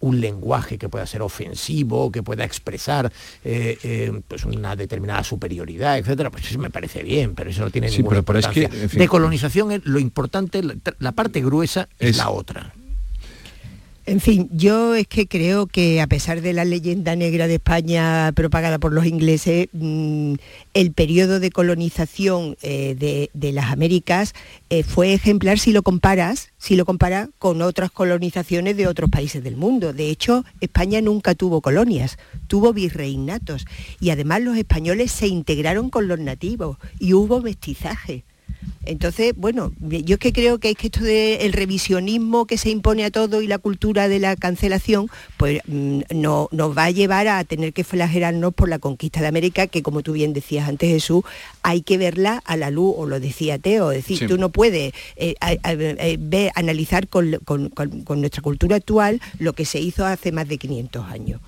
[0.00, 3.12] un lenguaje que pueda ser ofensivo, que pueda expresar
[3.44, 7.70] eh, eh, pues una determinada superioridad, etcétera, pues eso me parece bien, pero eso no
[7.70, 8.84] tiene Sí, ninguna pero- pero es que, importancia.
[8.84, 8.98] en fin.
[9.00, 12.72] De colonización es lo importante, la, la parte gruesa es, Es- la otra.
[14.08, 18.32] En fin, yo es que creo que a pesar de la leyenda negra de España
[18.34, 20.32] propagada por los ingleses, mm,
[20.72, 24.32] el periodo de colonización eh, de, de las Américas
[24.70, 29.44] eh, fue ejemplar si lo comparas, si lo comparas con otras colonizaciones de otros países
[29.44, 29.92] del mundo.
[29.92, 32.16] De hecho, España nunca tuvo colonias,
[32.46, 33.66] tuvo virreinatos
[34.00, 38.24] y además los españoles se integraron con los nativos y hubo mestizaje.
[38.84, 43.04] Entonces, bueno, yo es que creo que es que esto del revisionismo que se impone
[43.04, 47.28] a todo y la cultura de la cancelación, pues mm, no, nos va a llevar
[47.28, 50.88] a tener que flagelarnos por la conquista de América, que como tú bien decías antes,
[50.90, 51.22] Jesús,
[51.62, 54.26] hay que verla a la luz, o lo decía Teo, es decir, Sí.
[54.26, 59.20] tú no puedes eh, a- a- eh, analizar con, con- con- con nuestra cultura actual
[59.38, 61.40] lo que se hizo hace más de 500 años.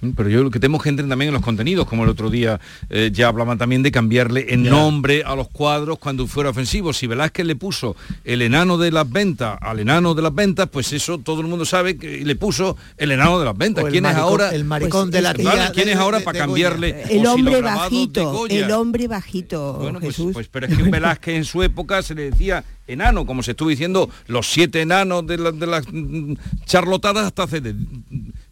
[0.00, 2.28] Mm, Pero yo lo que temo que entren también en los contenidos, como el otro
[2.30, 6.92] día eh, ya hablaban también de cambiarle el nombre a los cuadros cuando fuera ofensivo.
[6.92, 10.92] Si Velázquez le puso el enano de las ventas al enano de las ventas, pues
[10.92, 13.84] eso todo el mundo sabe que le puso el enano de las ventas.
[13.90, 14.50] ¿Quién es ahora?
[14.50, 17.04] el maricón de la tía ¿Quién de- es ahora de- para de cambiarle?
[17.04, 20.32] O El hombre bajito, el hombre bajito, Bueno, pues, Jesús.
[20.34, 23.68] pues, pero es que Velázquez en su época se le decía enano, como se estuvo
[23.70, 26.34] diciendo los siete enanos de, la- de las mm,
[26.66, 27.60] charlotadas hasta hace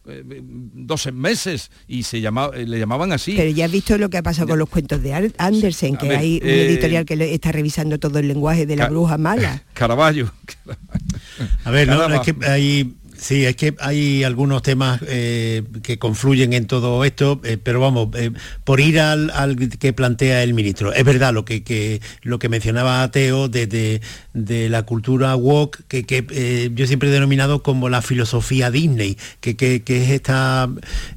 [0.05, 3.35] 12 meses y se llamaba, eh, le llamaban así.
[3.37, 6.09] Pero ya has visto lo que ha pasado con los cuentos de Andersen, A que
[6.09, 9.63] ver, hay un eh, editorial que está revisando todo el lenguaje de la bruja mala.
[9.73, 10.33] Caravaggio.
[11.65, 16.53] A ver, no, es que hay, sí, es que hay algunos temas eh, que confluyen
[16.53, 18.31] en todo esto, eh, pero vamos, eh,
[18.65, 19.33] por ir al,
[19.79, 24.01] que plantea el ministro, es verdad lo que, lo que mencionaba Teo de, de-
[24.35, 29.57] de la cultura woke, que, que, yo siempre he denominado como la filosofía Disney, que,
[29.57, 30.69] que- es esta,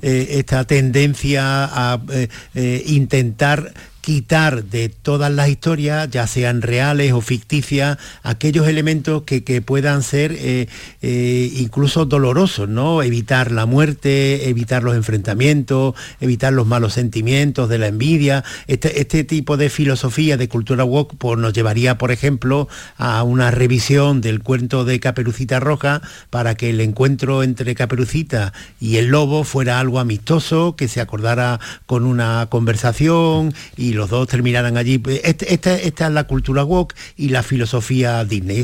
[0.01, 1.99] esta tendencia a
[2.85, 3.73] intentar
[4.07, 10.01] quitar de todas las historias, ya sean reales o ficticias, aquellos elementos que, que puedan
[10.01, 10.69] ser eh,
[11.01, 13.03] eh, incluso dolorosos, ¿no?
[13.03, 18.45] Evitar la muerte, evitar los enfrentamientos, evitar los malos sentimientos de la envidia.
[18.67, 23.51] Este, este tipo de filosofía de cultura woke pues, nos llevaría, por ejemplo, a una
[23.51, 29.43] revisión del cuento de Caperucita Roja para que el encuentro entre Caperucita y el lobo
[29.43, 35.01] fuera algo amistoso, que se acordara con una conversación y los dos terminaran allí.
[35.23, 38.63] Este- esta, es la cultura woke y la filosofía Disney,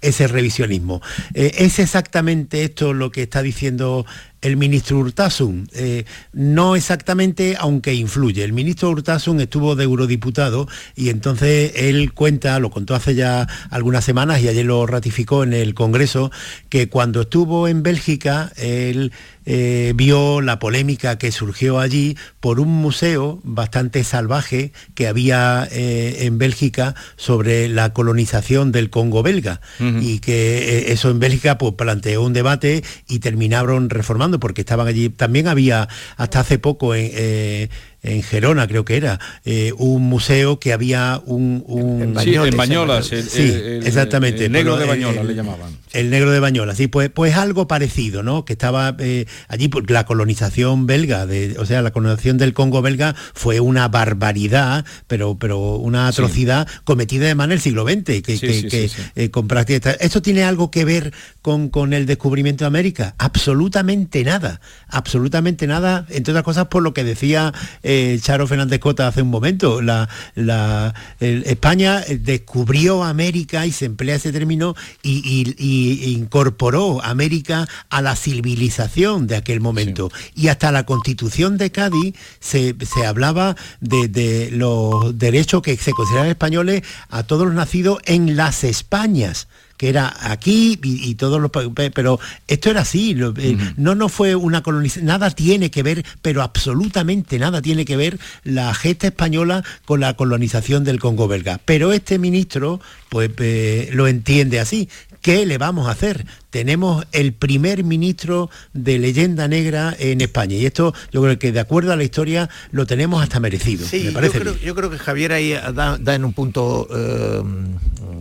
[0.00, 1.00] ese revisionismo.
[1.34, 4.04] Eh, es exactamente esto lo que está diciendo
[4.42, 5.68] el ministro Urtasun.
[5.72, 8.44] Eh, no exactamente, aunque influye.
[8.44, 14.04] El ministro Urtasun estuvo de eurodiputado y entonces él cuenta, lo contó hace ya algunas
[14.04, 16.30] semanas y ayer lo ratificó en el Congreso,
[16.68, 19.12] que cuando estuvo en Bélgica, él
[19.44, 26.26] eh, vio la polémica que surgió allí por un museo bastante salvaje que había eh,
[26.26, 29.60] en Bélgica sobre la colonización del Congo belga.
[29.80, 34.86] Y que eh, eso en Bélgica pues planteó un debate y terminaron reformando porque estaban
[34.86, 35.08] allí.
[35.08, 37.68] También había hasta hace poco en,
[38.02, 43.12] en Gerona creo que era eh, un museo que había un, un- Sí, en Bañolas,
[43.12, 45.76] el- sí el- el- exactamente el negro de Bañolas el- le llamaban.
[45.92, 48.44] el negro de Bañolas, sí, pues, pues algo parecido, ¿no?
[48.44, 52.82] Que estaba eh, allí, pues, la colonización belga, de, o sea, la colonización del Congo
[52.82, 58.36] belga fue una barbaridad, pero, pero una atrocidad cometida además en el siglo XX, que,
[58.36, 59.02] Sí, que- sí, que, sí, sí.
[59.14, 63.14] eh, con práctica- ¿Esto tiene algo que ver con, con el descubrimiento de América?
[63.18, 68.78] Absolutamente nada, absolutamente nada, entre otras cosas por lo que decía eh, eh, Charo Fernández
[68.80, 69.80] Cota hace un momento.
[69.82, 77.02] La, la- el- España descubrió América y se emplea ese término y, y- y incorporó
[77.02, 80.10] América a la civilización de aquel momento.
[80.34, 85.92] Y hasta la constitución de Cádiz se, se hablaba de, de los derechos que se
[85.92, 89.48] consideran españoles a todos los nacidos en las Españas
[89.82, 91.50] que era aquí y, y todos los
[91.92, 96.04] pero esto era así lo- eh, no no fue una colonización nada tiene que ver
[96.22, 101.58] pero absolutamente nada tiene que ver la gesta española con la colonización del Congo belga.
[101.64, 104.88] Pero este ministro pues eh, lo entiende así
[105.22, 106.26] ¿Qué le vamos a hacer?
[106.50, 111.60] Tenemos el primer ministro de leyenda negra en España y esto yo creo que de
[111.60, 113.86] acuerdo a la historia lo tenemos hasta merecido.
[113.86, 114.58] Sí, me yo creo, bien.
[114.66, 117.42] yo creo que Javier ahí da, da en un punto eh,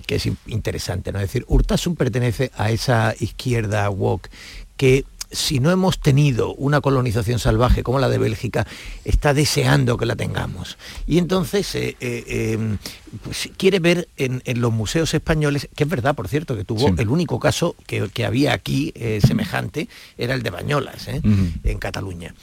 [0.05, 1.19] que es in- interesante, ¿no?
[1.19, 4.29] Es decir, Urtasun pertenece a esa izquierda woke
[4.77, 8.67] que si no hemos tenido una colonización salvaje como la de Bélgica,
[9.05, 10.77] está deseando que la tengamos.
[11.07, 12.77] Y entonces eh, eh, eh,
[13.23, 16.87] pues, quiere ver en, en los museos españoles, que es verdad, por cierto, que tuvo
[16.89, 16.93] Sí.
[16.97, 22.33] el único caso que, que había aquí eh, semejante, era el de Bañolas, en Cataluña.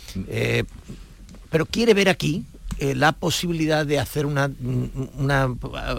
[1.50, 2.44] Pero quiere ver aquí
[2.80, 4.50] la posibilidad de hacer una,
[5.16, 5.48] una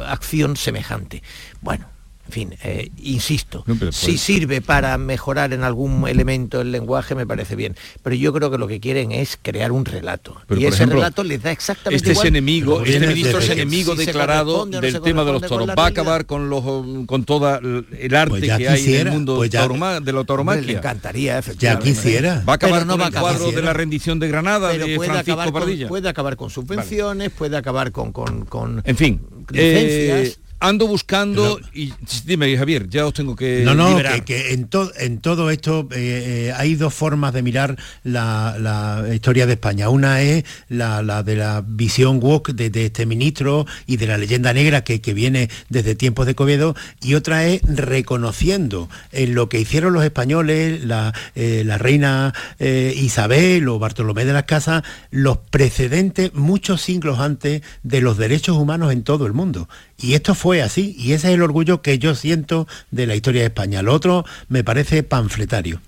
[0.08, 1.22] acción semejante.
[1.62, 1.86] Bueno,
[2.30, 7.16] en fin, eh, insisto, No, si pues- sirve para mejorar en algún elemento el lenguaje
[7.16, 10.36] me parece bien, pero yo creo que lo que quieren es crear un relato.
[10.48, 12.28] Pero, y ese ejemplo, relato les da exactamente Este es igual.
[12.28, 15.70] enemigo, Pero este ministro es enemigo si declarado no del tema de los toros.
[15.70, 16.64] Va a acabar con los
[17.08, 20.20] con toda el arte Pues que hay en el mundo pues ya- tauroma- de la
[20.20, 20.78] Hombre, le tauromaquia.
[20.78, 22.44] encantaría, Ya quisiera.
[22.48, 23.38] Va a acabar no con va el acabar.
[23.38, 26.50] cuadro de la rendición de Granada pero de puede Francisco acabar, con, puede acabar con
[26.52, 30.28] subvenciones, puede acabar con, con, con En fin, licencias.
[30.28, 31.94] eh, ando buscando y
[32.26, 34.24] dime Javier, ya os tengo que No, no, liberar.
[34.26, 38.58] que, que en, to- en todo esto eh, eh, hay dos formas de mirar la,
[38.60, 39.90] la historia de España.
[39.90, 44.18] Una es la, la de la visión woke de, de este ministro y de la
[44.18, 49.48] leyenda negra que, que viene desde tiempos de Covedo y otra es reconociendo en lo
[49.48, 54.84] que hicieron los españoles, la, eh, la reina eh, Isabel o Bartolomé de las Casas,
[55.12, 59.70] los precedentes muchos siglos antes de los derechos humanos en todo el mundo.
[60.02, 63.42] Y esto fue así, y ese es el orgullo que yo siento de la historia
[63.42, 63.82] de España.
[63.82, 65.82] Lo otro me parece panfletario.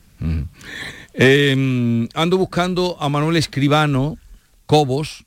[1.14, 4.18] Eh, ando buscando a Manuel Escribano,
[4.66, 5.26] Cobos,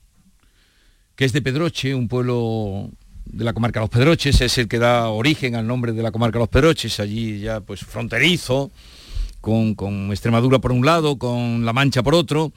[1.17, 2.91] que es de Pedroche, un pueblo
[3.25, 6.39] de la comarca Los Pedroches, es el que da origen al nombre de la comarca
[6.39, 8.71] Los Pedroches, allí ya pues fronterizo,
[9.41, 12.53] con, con Extremadura por un lado, con La Mancha por otro.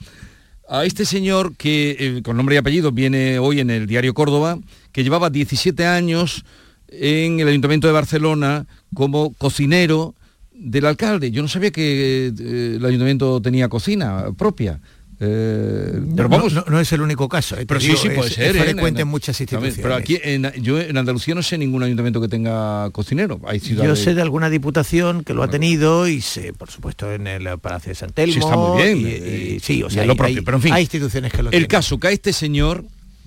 [0.70, 4.58] A este señor que eh, con nombre y apellido viene hoy en el diario Córdoba,
[4.92, 6.44] que llevaba 17 años
[6.88, 10.14] en el Ayuntamiento de Barcelona como cocinero
[10.52, 11.30] del alcalde.
[11.30, 14.80] Yo no sabía que eh, el ayuntamiento tenía cocina propia.
[15.20, 17.56] Eh, pero vamos, no, no es el único caso.
[17.58, 18.56] eh, pero sí, digo, sí puede es- ser.
[18.56, 19.78] Es frecuente en muchas instituciones.
[19.82, 23.40] Pero aquí, en, yo en Andalucía no sé ningún ayuntamiento que tenga cocinero.
[23.46, 23.98] Hay Yo ciudades...
[23.98, 27.90] sé de alguna diputación que lo ha tenido y sé, por supuesto, en el Palacio
[27.90, 28.32] de San Telmo.
[28.34, 28.98] Sí, está muy bien.
[28.98, 30.72] y- y- sí, o sea, es lo hay- propio, hay- pero en fin.
[30.72, 31.68] hay instituciones que lo El tienen.
[31.68, 32.84] caso que a este señor,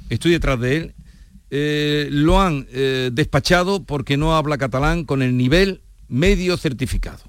[0.10, 0.94] estoy detrás de él,
[1.52, 7.20] eh, lo han eh, despachado porque no habla catalán con el nivel medio certificado.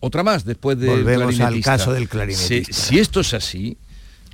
[0.00, 2.72] Otra más después de Volvemos al caso del clarinetista.
[2.72, 3.76] Si, si esto es así,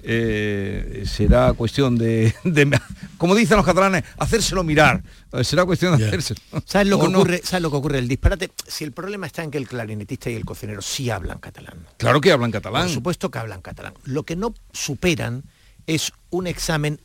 [0.03, 2.81] eh, será cuestión de, de-
[3.17, 5.03] como dicen los catalanes, hacérselo mirar.
[5.43, 6.41] Será cuestión de hacérselo.
[6.65, 7.19] ¿Sabes lo, ¿O que no?
[7.19, 7.99] ocurre, ¿Sabes lo que ocurre?
[7.99, 11.39] El disparate, si el problema está en que el clarinetista y el cocinero sí hablan
[11.39, 11.77] catalán.
[11.99, 12.85] Claro que hablan catalán.
[12.87, 13.95] Por supuesto que hablan catalán.
[14.05, 15.45] Lo que no superan
[15.87, 16.99] es un examen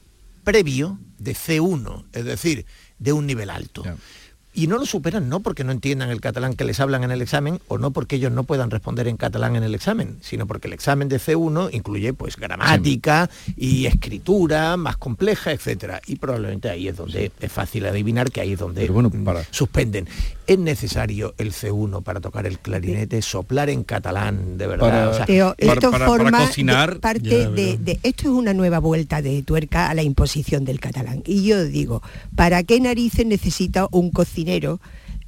[0.45, 2.65] previo de C1, es decir,
[2.97, 3.83] de un nivel alto.
[4.55, 7.21] Y no lo superan no porque no entiendan el catalán que les hablan en el
[7.21, 10.67] examen o no porque ellos no puedan responder en catalán en el examen, sino porque
[10.67, 15.99] el examen de C1 incluye pues gramática y escritura más compleja, etcétera.
[16.07, 20.07] Y probablemente ahí es donde es fácil adivinar que ahí es donde mm, suspenden.
[20.47, 24.85] Es necesario el C1 para tocar el clarinete, soplar en catalán, de verdad.
[24.89, 28.79] Para- o sea, Teo, esto forma cocinar, parte ya, de, de- esto es una nueva
[28.79, 31.23] vuelta de tuerca a la imposición del catalán.
[31.25, 32.01] Y yo digo,
[32.35, 34.44] ¿para qué narices necesita un cocinero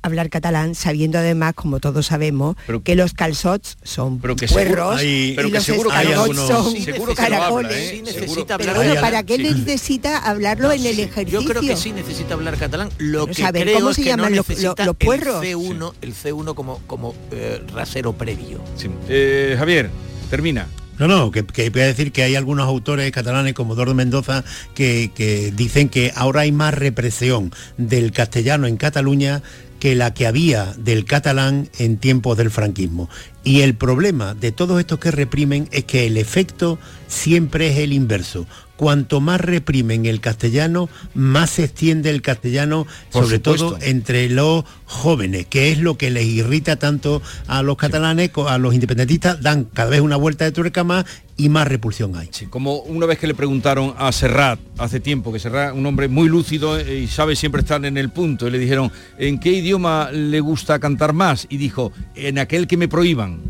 [0.04, 5.32] hablar catalán sabiendo además, como todos sabemos, que los calzots son pero que puerros hay-
[5.32, 7.74] y pero que los seguro que hay algunos- son seguro que lo habla, caracoles?
[7.76, 7.90] ¿eh?
[7.96, 9.02] Sí necesita Seguro- hablar Pero bueno.
[9.02, 9.44] ¿para qué Sí.
[9.44, 11.42] necesita hablarlo en el ejercicio?
[11.42, 12.90] Yo creo que sí necesita hablar catalán.
[13.00, 15.44] Lo Pero que saber creo cómo es se que llaman no los- los puerros.
[15.44, 18.62] El C1, el C1 como, como eh, rasero previo.
[19.10, 19.90] Eh, Javier,
[20.30, 20.68] termina.
[21.00, 24.44] No, no, que, que voy a decir que hay algunos autores catalanes como Dordo Mendoza
[24.74, 29.44] que dicen que ahora hay más represión del castellano en Cataluña
[29.80, 33.10] que la que había del catalán en tiempos del franquismo.
[33.44, 37.94] Y el problema de todos estos que reprimen es que el efecto siempre es el
[37.94, 38.48] inverso.
[38.78, 43.70] Cuanto más reprimen el castellano, más se extiende el castellano, Por sobre supuesto.
[43.72, 48.58] todo entre los jóvenes, que es lo que les irrita tanto a los catalanes, a
[48.58, 51.06] los independentistas, dan cada vez una vuelta de tuerca más
[51.36, 52.30] y más repulsión hay.
[52.50, 56.30] Como una vez que le preguntaron a Serrat hace tiempo, que Serrat, un hombre muy
[56.30, 60.10] lúcido eh, y sabe siempre estar en el punto, y le dijeron, ¿en qué idioma
[60.12, 61.48] le gusta cantar más?
[61.50, 63.42] Y dijo, en aquel que me prohíban.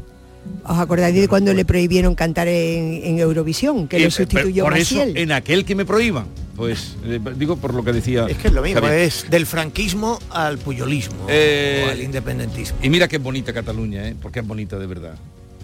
[0.65, 3.87] ¿Os acordáis de cuando le prohibieron cantar en, en Eurovisión?
[3.87, 6.25] Que Eh, lo sustituyó por eso, en aquel que me prohíban.
[6.57, 8.25] Pues eh, digo por lo que decía.
[8.27, 9.01] Es que es lo mismo, Javier.
[9.01, 12.79] es del franquismo al puyolismo Eh, o al independentismo.
[12.81, 14.15] Y mira qué bonita Cataluña, ¿eh?
[14.21, 15.15] porque es bonita de verdad.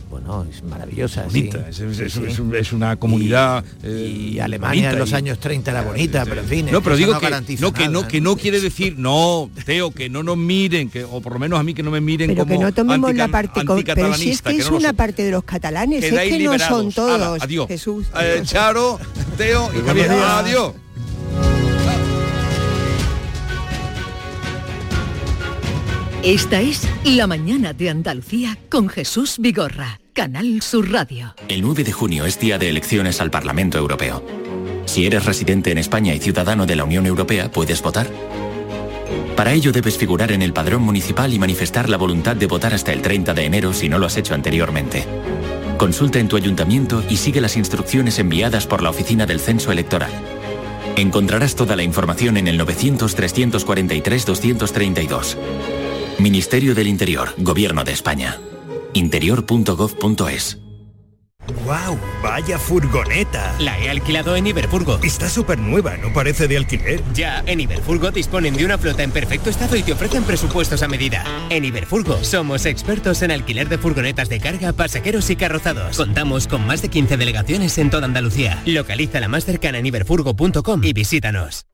[0.09, 1.23] Bueno, es maravillosa.
[1.23, 1.83] Bonita, sí.
[1.83, 2.41] es, es- Sí, es- sí.
[2.55, 3.63] es una comunidad.
[3.83, 6.67] Y eh, Alemania en los y- años 30 era bonita, pero en fin.
[6.71, 9.91] No, pero digo no que garantiza no, que no, que no quiere decir, no, Teo,
[9.91, 12.27] que no nos miren, que, o por lo menos a mí que no me miren
[12.29, 13.65] Pero como que no tomemos la parte...
[13.65, 16.59] con- Pero si es que es no una parte de los catalanes, es que no
[16.59, 17.41] son todos.
[17.41, 17.67] Adiós.
[17.67, 18.07] Jesús.
[18.19, 18.99] Eh, Charo,
[19.37, 20.11] Teo y Javier.
[20.11, 20.73] Adiós.
[26.23, 31.35] Esta es La Mañana de Andalucía con Jesús Vigorra, Canal Sur Radio.
[31.49, 34.25] El 9 de junio es día de elecciones al Parlamento Europeo.
[34.85, 38.09] Si eres residente en España y ciudadano de la Unión Europea, puedes votar.
[39.35, 42.93] Para ello debes figurar en el padrón municipal y manifestar la voluntad de votar hasta
[42.93, 45.05] el 30 de enero si no lo has hecho anteriormente.
[45.77, 50.13] Consulta en tu ayuntamiento y sigue las instrucciones enviadas por la Oficina del Censo Electoral.
[50.95, 55.35] Encontrarás toda la información en el 900-343-232.
[56.19, 58.39] Ministerio del Interior, Gobierno de España.
[58.93, 60.59] interior.gov.es
[61.65, 61.99] ¡Wow!
[62.21, 63.53] ¡Vaya furgoneta!
[63.59, 64.99] La he alquilado en Iberfurgo.
[65.03, 67.03] Está súper nueva, no parece de alquiler.
[67.13, 70.87] Ya, en Iberfurgo disponen de una flota en perfecto estado y te ofrecen presupuestos a
[70.87, 71.25] medida.
[71.49, 75.97] En Iberfurgo somos expertos en alquiler de furgonetas de carga, pasajeros y carrozados.
[75.97, 78.61] Contamos con más de 15 delegaciones en toda Andalucía.
[78.65, 81.65] Localiza la más cercana en iberfurgo.com y visítanos.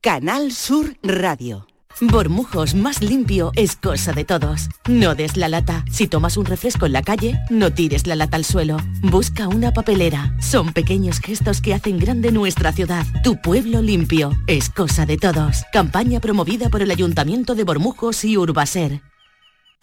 [0.00, 1.66] Canal Sur Radio.
[2.00, 4.68] Bormujos más limpio es cosa de todos.
[4.88, 5.84] No des la lata.
[5.90, 8.78] Si tomas un refresco en la calle, no tires la lata al suelo.
[9.00, 10.34] Busca una papelera.
[10.40, 13.06] Son pequeños gestos que hacen grande nuestra ciudad.
[13.22, 15.64] Tu pueblo limpio es cosa de todos.
[15.72, 19.00] Campaña promovida por el Ayuntamiento de Bormujos y Urbaser.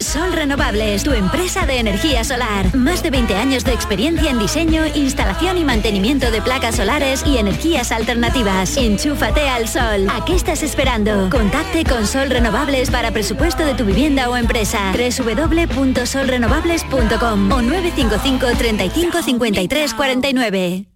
[0.02, 2.74] Sol Renovables, tu empresa de energía solar.
[2.74, 7.38] Más de 20 años de experiencia en diseño, instalación y mantenimiento de placas solares y
[7.38, 8.76] energías alternativas.
[8.76, 10.08] Enchúfate al sol.
[10.10, 11.30] ¿A qué estás esperando?
[11.30, 14.92] Contacte con Sol Renovables para presupuesto de tu vivienda o empresa.
[14.92, 20.86] www.solrenovables.com o 955 35 53 49.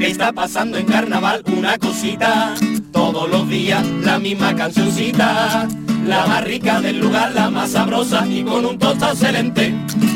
[0.00, 2.54] Está pasando en carnaval una cosita,
[2.92, 5.68] todos los días la misma cancioncita,
[6.08, 9.74] la más rica del lugar, la más sabrosa y con un tostado excelente.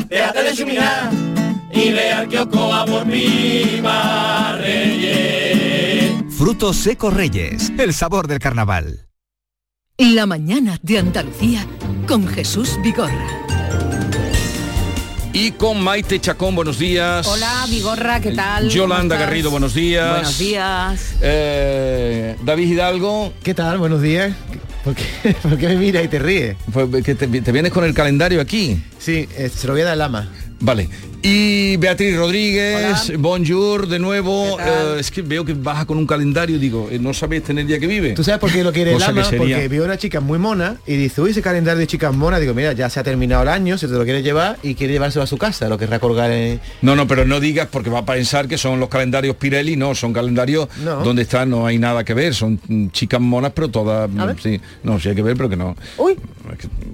[0.09, 1.11] Déjate de chuminar
[1.71, 6.13] y ve al kiosco a por Viva Reyes.
[6.35, 9.07] Frutos secos Reyes, el sabor del carnaval.
[9.97, 11.65] La Mañana de Andalucía
[12.07, 13.27] con Jesús Vigorra.
[15.31, 17.27] Y con Maite Chacón, buenos días.
[17.27, 18.69] Hola, Vigorra, ¿qué tal?
[18.69, 19.17] Yolanda.
[19.17, 20.09] Garrido, buenos días.
[20.11, 21.15] Buenos días.
[21.21, 23.33] Eh, David Hidalgo.
[23.43, 23.77] ¿Qué tal?
[23.79, 24.33] Buenos días.
[24.83, 25.03] ¿Por qué,
[25.41, 26.55] por qué me miras y te ríes?
[26.71, 28.81] Pues, que te, te vienes con el calendario aquí.
[28.99, 30.29] Sí, eh, se lo voy a dar al ama.
[30.59, 30.89] Vale.
[31.25, 34.59] Y Beatriz Rodríguez, bonjour de nuevo.
[34.59, 37.79] Eh, es que veo que baja con un calendario, digo, eh, no sabes tener día
[37.79, 38.11] que vive.
[38.11, 39.23] ¿Tú sabes por qué lo quiere el que ama?
[39.37, 42.53] Porque vio una chica muy mona y dice, uy, ese calendario de chicas monas, digo,
[42.53, 45.23] mira, ya se ha terminado el año, se te lo quiere llevar y quiere llevárselo
[45.23, 46.59] a su casa, lo querrá colgar en...
[46.81, 49.95] No, no, pero no digas porque va a pensar que son los calendarios Pirelli, no,
[49.95, 51.05] son calendarios No.
[51.05, 52.59] donde está, no hay nada que ver, son
[52.91, 54.09] chicas monas, pero todas,
[54.41, 55.73] sí, no, sí hay que ver, pero que no.
[55.97, 56.17] Uy,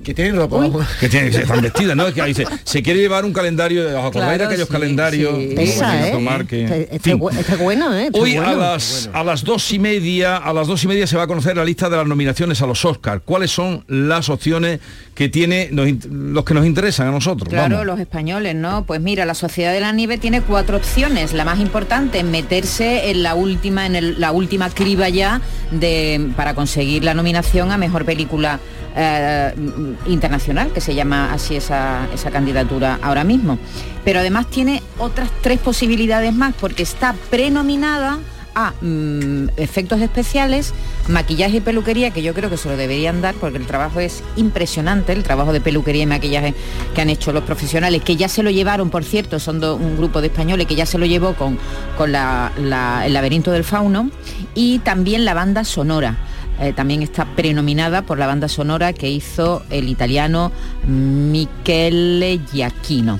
[0.03, 0.69] que tienen ropa.
[0.99, 2.07] Que tienen, que están vestidas, ¿no?
[2.07, 4.71] Es que ahí se, se quiere llevar un calendario, ¿os acordáis Claro, de aquellos sí,
[4.73, 5.37] calendarios?
[5.37, 5.53] sí.
[5.55, 6.11] Pesa, Bueno, ¿eh?
[6.11, 8.09] tomar que- Este, este este bueno, ¿eh?
[8.13, 11.23] Hoy a las, a las dos y media, a las dos y media se va
[11.23, 13.21] a conocer la lista de las nominaciones a los Oscars.
[13.25, 14.79] ¿Cuáles son las opciones
[15.15, 17.49] que tiene los que nos interesan a nosotros?
[17.49, 17.85] Claro, Vamos.
[17.87, 18.85] los españoles, ¿no?
[18.85, 21.33] Pues mira, la Sociedad de la Nieve tiene cuatro opciones.
[21.33, 25.41] La más importante es meterse en la última, en el- la última criba ya
[25.71, 28.59] de, para conseguir la nominación a mejor película
[28.95, 29.53] eh,
[30.07, 33.57] internacional, que se llama así esa, esa candidatura ahora mismo.
[34.03, 38.19] Pero además tiene otras tres posibilidades más, porque está prenominada
[38.55, 40.73] a mm, efectos especiales,
[41.07, 44.23] maquillaje y peluquería, que yo creo que se lo deberían dar porque el trabajo es
[44.37, 46.55] impresionante, el trabajo de peluquería y maquillaje
[46.95, 50.19] que han hecho los profesionales, que ya se lo llevaron, por cierto, son un grupo
[50.19, 51.59] de españoles que ya se lo llevó con,
[51.95, 54.09] con la- la- el laberinto del fauno,
[54.55, 56.17] y también la banda sonora.
[56.59, 60.51] Eh, también está prenominada por la banda sonora que hizo el italiano
[60.87, 63.19] Michele Giacchino.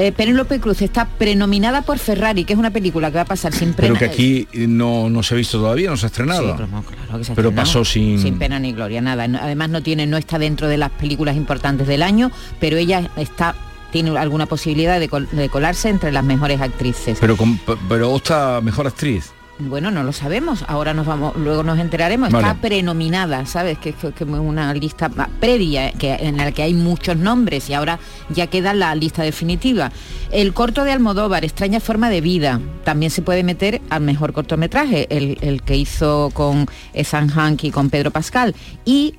[0.00, 3.52] Eh, Penélope Cruz está prenominada por Ferrari, que es una película que va a pasar
[3.52, 3.88] sin pena.
[3.88, 6.46] Pero que aquí no, no se ha visto todavía, no se ha estrenado.
[6.46, 7.54] Sí, pero, no, claro que se ha Pero estrenado.
[7.66, 8.20] pasó sin...
[8.20, 9.24] sin pena ni gloria, nada.
[9.24, 12.30] Además no tiene, no está dentro de las películas importantes del año,
[12.60, 13.56] pero ella está
[13.90, 17.16] tiene alguna posibilidad de, col- de colarse entre las mejores actrices.
[17.20, 17.58] Pero, con,
[17.88, 19.32] pero Osta, mejor actriz.
[19.60, 20.64] Bueno, no lo sabemos.
[20.68, 22.30] Ahora nos vamos, luego nos enteraremos.
[22.30, 22.46] Vale.
[22.46, 23.78] Está prenominada, ¿sabes?
[23.78, 25.08] Que es que, que es una lista
[25.40, 27.98] previa que, en la que hay muchos nombres y ahora
[28.28, 29.90] ya queda la lista definitiva.
[30.30, 35.06] El corto de Almodóvar, Extraña forma de vida, también se puede meter al mejor cortometraje,
[35.10, 38.54] el, el que hizo con Ethan Hank y con Pedro Pascal.
[38.84, 39.14] Y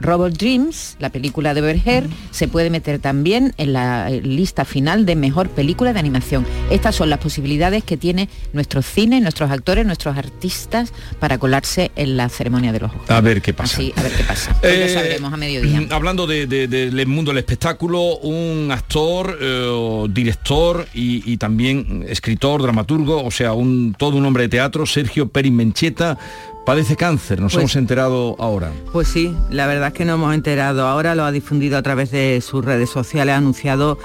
[0.00, 5.06] Robot Dreams, la película de Berger, se puede meter también en la eh, lista final
[5.06, 6.46] de mejor película de animación.
[6.70, 12.16] Estas son las posibilidades que tiene nuestro cine, nuestros actores, nuestros artistas para colarse en
[12.16, 13.10] la ceremonia de los ojos.
[13.10, 13.76] A ver qué pasa.
[13.76, 14.52] Así, a ver qué pasa.
[14.62, 15.80] Hoy Eh, lo sabremos a mediodía.
[15.80, 22.04] mm, Hablando de- de- del mundo del espectáculo, un actor, eh, director y, y también
[22.08, 26.16] escritor, dramaturgo, o sea, un, todo un hombre de teatro, Sergio Perin Mencheta,
[26.64, 28.72] padece cáncer, nos Pues- hemos enterado ahora.
[28.92, 32.10] Pues sí, la verdad es que nos hemos enterado ahora, lo ha difundido a través
[32.10, 33.98] de sus redes sociales, ha anunciado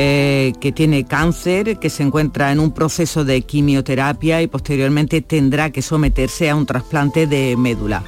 [0.00, 5.70] eh, que tiene cáncer, que se encuentra en un proceso de quimioterapia y posteriormente tendrá
[5.70, 8.04] que someterse a un trasplante de médula.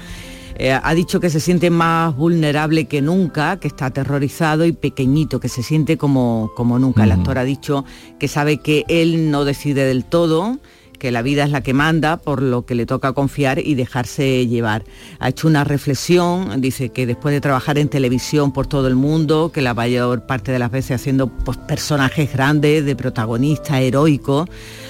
[0.54, 5.40] Eh, ha dicho que se siente más vulnerable que nunca, que está aterrorizado y pequeñito,
[5.40, 7.02] que se siente como, como nunca.
[7.02, 7.84] El actor ha dicho
[8.20, 10.58] que sabe que él no decide del todo,
[11.00, 14.46] que la vida es la que manda, por lo que le toca confiar y dejarse
[14.46, 14.84] llevar.
[15.18, 19.50] Ha hecho una reflexión, dice que después de trabajar en televisión por todo el mundo,
[19.52, 24.48] que la mayor parte de las veces haciendo pues, personajes grandes, de protagonistas heroicos,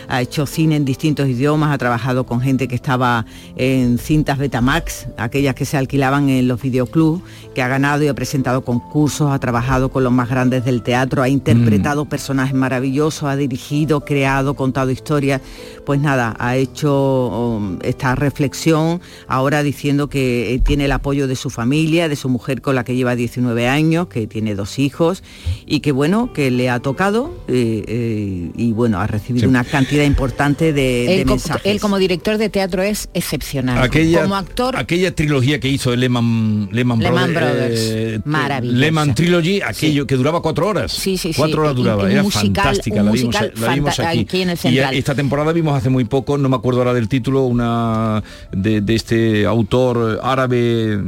[0.08, 3.24] ha hecho cine en distintos idiomas, ha trabajado con gente que estaba
[3.56, 7.22] en cintas Betamax, aquellas que se alquilaban en los videoclubs,
[7.54, 11.22] que ha ganado y ha presentado concursos, ha trabajado con los más grandes del teatro,
[11.22, 15.40] ha interpretado personajes maravillosos, ha dirigido, creado, contado historias.
[15.86, 21.36] Pues nada, ha hecho um, esta reflexión ahora diciendo que eh, tiene el apoyo de
[21.36, 25.22] su familia, de su mujer con la que lleva 19 años, que tiene dos hijos
[25.66, 29.46] y que bueno, que le ha tocado eh, eh, y bueno, ha recibido Sí.
[29.46, 31.62] una cantidad importante de, de Él, co- mensajes.
[31.66, 33.82] él como director de teatro es excepcional.
[33.82, 38.78] Aquella, como actor aquella trilogía que hizo de Lehman, Lehman, Lehman Brothers, Brothers, eh, maravillosa.
[38.78, 40.92] Lehman Trilogy, aquello que duraba cuatro horas.
[40.92, 41.38] Sí, sí, sí.
[41.38, 44.18] Cuatro horas duraba, y era musical- fantástica, un la vimos, musical la vimos fanta- aquí.
[44.20, 44.94] aquí en el y Central.
[44.94, 48.22] esta temporada vimos hace muy poco, no me acuerdo ahora del título, una
[48.52, 50.98] de, de este autor árabe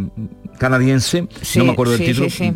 [0.59, 2.31] canadiense, Sí, no me acuerdo del sí, título.
[2.31, 2.53] sí.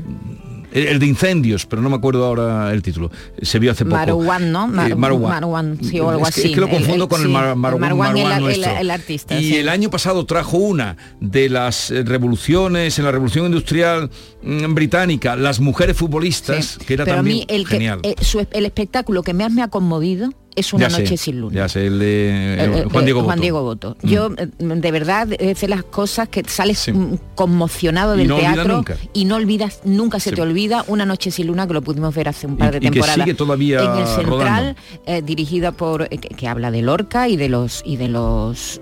[0.73, 3.11] El, de incendios, pero no me acuerdo ahora el título.
[3.41, 3.97] Se vio hace poco.
[3.97, 4.69] Marwan, ¿no?
[4.69, 5.31] Mar- Eh, Marwan.
[5.31, 6.49] Marwan, sí, o algo Es que- así.
[6.51, 8.77] Es que lo confundo el- con el sí, Mar- Marwan, Marwan el- el- nuestro.
[8.77, 9.57] el artista, Y sí.
[9.57, 14.11] el año pasado trajo una de las revoluciones, en la revolución industrial
[14.43, 18.01] mm, británica, las mujeres futbolistas, que era Pero a también mí el, que, genial.
[18.03, 21.41] eh, su- el espectáculo que más me ha conmovido es una Ya sé, noche sin
[21.41, 21.55] luna.
[21.55, 23.43] Ya sé, el de eh, Eh, Juan Diego Juan Boto.
[23.43, 23.97] Diego Boto.
[24.03, 24.09] Mm.
[24.09, 28.85] Yo, eh, de verdad, es de las cosas que sales mm, conmocionado del no teatro
[29.13, 30.37] y no olvidas, nunca se Sí.
[30.37, 32.81] te olvida Una Noche sin Luna que lo pudimos ver hace un par de Y-
[32.81, 33.25] y que temporadas.
[33.25, 34.07] sigue todavía en el.
[34.07, 38.09] Central, eh, dirigida por, eh, que, que habla de Lorca y de los y de
[38.09, 38.81] los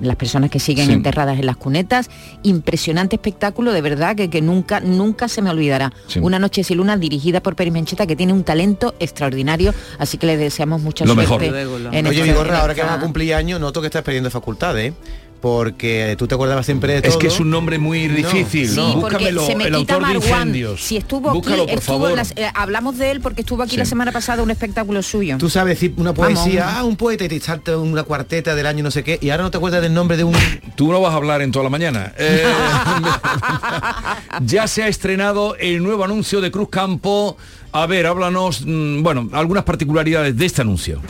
[0.00, 0.92] las personas que siguen Sí.
[0.92, 2.08] enterradas en las cunetas.
[2.42, 5.92] Impresionante espectáculo, de verdad, que, que nunca, nunca se me olvidará.
[6.20, 10.26] Una Noche sin Luna dirigida por Peri Mencheta, que tiene un talento extraordinario, así que
[10.26, 11.50] le deseamos mucha Lo suerte.
[11.50, 11.94] mejor.
[11.94, 14.92] en Oye, esta- Vigorra, ahora que vas a cumplir años, noto que estás perdiendo facultades,
[14.92, 14.94] ¿eh?
[15.40, 17.12] porque tú te acordabas siempre de todo.
[17.12, 18.68] Es que es un nombre muy No, difícil.
[18.68, 20.82] Sí, porque Búscamelo, se me el autor de incendios.
[20.82, 22.10] Si estuvo Búscalo, aquí, por estuvo favor.
[22.10, 23.76] en las- eh, hablamos de él porque estuvo aquí Sí.
[23.78, 25.38] la semana pasada un espectáculo suyo.
[25.38, 26.80] Tú sabes decir una poesía, vamos.
[26.80, 29.44] ah, un poeta y te salta una cuarteta del año no sé qué, y ahora
[29.44, 30.34] no te acuerdas del nombre de un...
[30.76, 32.12] Tú no vas a hablar en toda la mañana.
[32.18, 32.44] Eh,
[34.44, 37.36] ya se ha estrenado el nuevo anuncio de Cruz Campo.
[37.72, 41.00] A ver, háblanos, mm, bueno, algunas particularidades de este anuncio.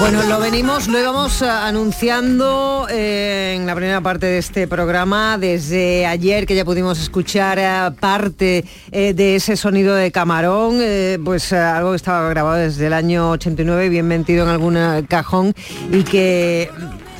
[0.00, 5.38] Bueno, lo venimos, lo íbamos eh, anunciando eh, en la primera parte de este programa
[5.38, 10.78] desde ayer que ya pudimos escuchar eh, parte eh, de ese sonido de camarón,
[11.24, 15.54] pues algo que estaba grabado desde el año 89, bien metido en algún cajón
[15.92, 16.68] y que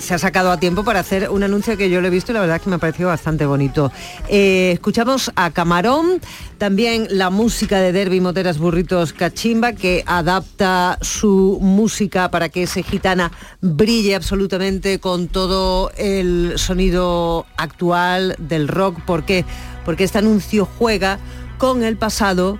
[0.02, 2.34] se ha sacado a tiempo para hacer un anuncio que yo lo he visto y
[2.34, 3.92] la verdad que me ha parecido bastante bonito.
[4.28, 6.20] Eh, escuchamos a Camarón,
[6.58, 12.82] también la música de Derby Moteras Burritos Cachimba, que adapta su música para que ese
[12.82, 13.30] gitana
[13.60, 19.00] brille absolutamente con todo el sonido actual del rock.
[19.02, 19.44] ¿Por qué?
[19.84, 21.20] Porque este anuncio juega
[21.58, 22.58] con el pasado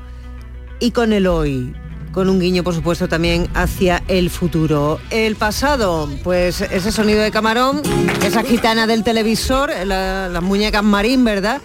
[0.78, 1.74] y con el hoy.
[2.13, 5.01] Con un guiño, por supuesto, también hacia el futuro.
[5.11, 7.83] El pasado, pues ese sonido de camarón,
[8.25, 11.61] esa gitana del televisor, la- las muñecas marín, ¿verdad?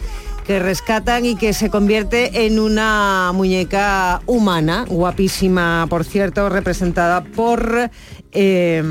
[0.45, 7.89] que rescatan y que se convierte en una muñeca humana, guapísima, por cierto, representada por...
[8.31, 8.81] eh,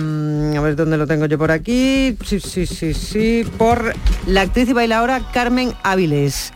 [0.54, 2.14] a ver dónde lo tengo yo por aquí.
[2.26, 3.46] Sí, sí, sí, sí.
[3.56, 3.94] Por
[4.26, 6.52] la actriz y bailadora Carmen Áviles.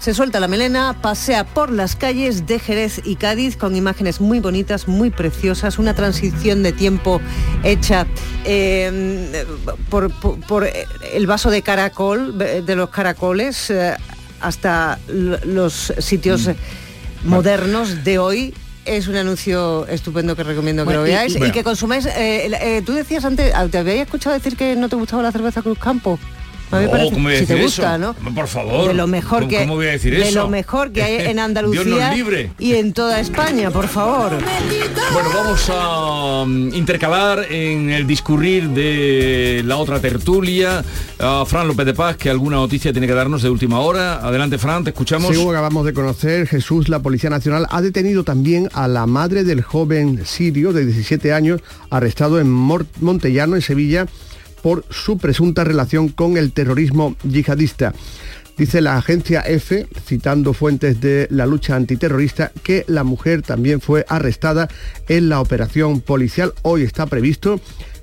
[0.00, 4.40] Se suelta la melena, pasea por las calles de Jerez y Cádiz con imágenes muy
[4.40, 7.20] bonitas, muy preciosas, una transición de tiempo
[7.64, 8.06] hecha
[8.46, 9.44] eh,
[9.90, 10.66] por, por- por
[11.12, 13.94] el vaso de caracol, de los caracoles, eh,
[14.40, 16.56] hasta los sitios eh,
[17.24, 18.54] modernos de hoy.
[18.86, 22.06] Es un anuncio estupendo que recomiendo que Bueno, lo y- veáis y, que consumáis.
[22.06, 25.60] eh, eh, tú decías antes, te había escuchado decir que no te gustaba la cerveza
[25.60, 26.18] Cruz Campo.
[26.72, 28.14] A mí me No, parece- ¿cómo voy a si te gusta, eso?
[28.22, 28.32] ¿no?
[28.34, 28.88] Por favor.
[28.88, 30.42] De lo mejor ¿Cómo- que cómo voy a decir de eso?
[30.42, 32.50] lo mejor que hay en Dios Andalucía nos libre.
[32.60, 34.30] y en toda España, por favor.
[35.12, 40.84] Bueno, vamos a mm, intercalar en el discurrir de la otra tertulia
[41.18, 44.14] a Fran López de Paz, que alguna noticia tiene que darnos de última hora.
[44.24, 45.34] Adelante, Fran, te escuchamos.
[45.34, 49.62] Según acabamos de conocer, Jesús, la Policía Nacional, ha detenido también a la madre del
[49.62, 51.60] joven sirio de 17 años
[51.90, 54.06] arrestado en Mor- Montellano, en Sevilla,
[54.62, 57.94] por su presunta relación con el terrorismo yihadista.
[58.56, 64.04] Dice la agencia EFE, citando fuentes de la lucha antiterrorista, que la mujer también fue
[64.06, 64.68] arrestada
[65.08, 66.52] en la operación policial.
[66.60, 67.58] Hoy está previsto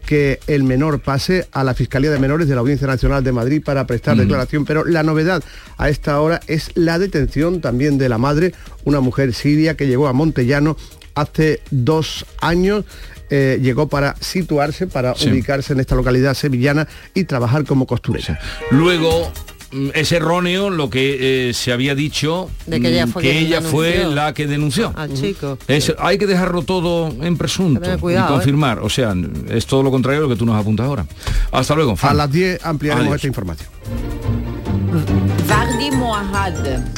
[0.08, 3.62] que el menor pase a la Fiscalía de Menores de la Audiencia Nacional de Madrid
[3.64, 4.20] para prestar Mm.
[4.20, 5.43] declaración, pero la novedad
[5.78, 8.53] a esta hora es la detención también de la madre,
[8.86, 10.78] una mujer siria que llegó a Montellano
[11.14, 12.86] hace dos años.
[13.30, 15.30] Eh, llegó para situarse, para Sí.
[15.30, 18.40] ubicarse en esta localidad sevillana y trabajar como costurera.
[18.72, 19.32] Luego
[19.72, 23.32] mm, es erróneo lo que eh, se había dicho De que ella mm, fue que
[23.32, 24.16] quien ella fue denunció.
[24.16, 24.94] la que denunció.
[24.96, 25.58] Al chico.
[25.68, 28.80] Es- hay que dejarlo todo en presunto cuidado, y confirmar.
[28.80, 29.14] O sea,
[29.50, 31.06] es todo lo contrario a lo que tú nos apuntas ahora.
[31.52, 31.96] Hasta luego.
[31.98, 32.12] Fran.
[32.12, 33.16] A las 10 ampliaremos Adiós.
[33.18, 33.70] esta información.
[35.92, 36.54] Magdi Moahad.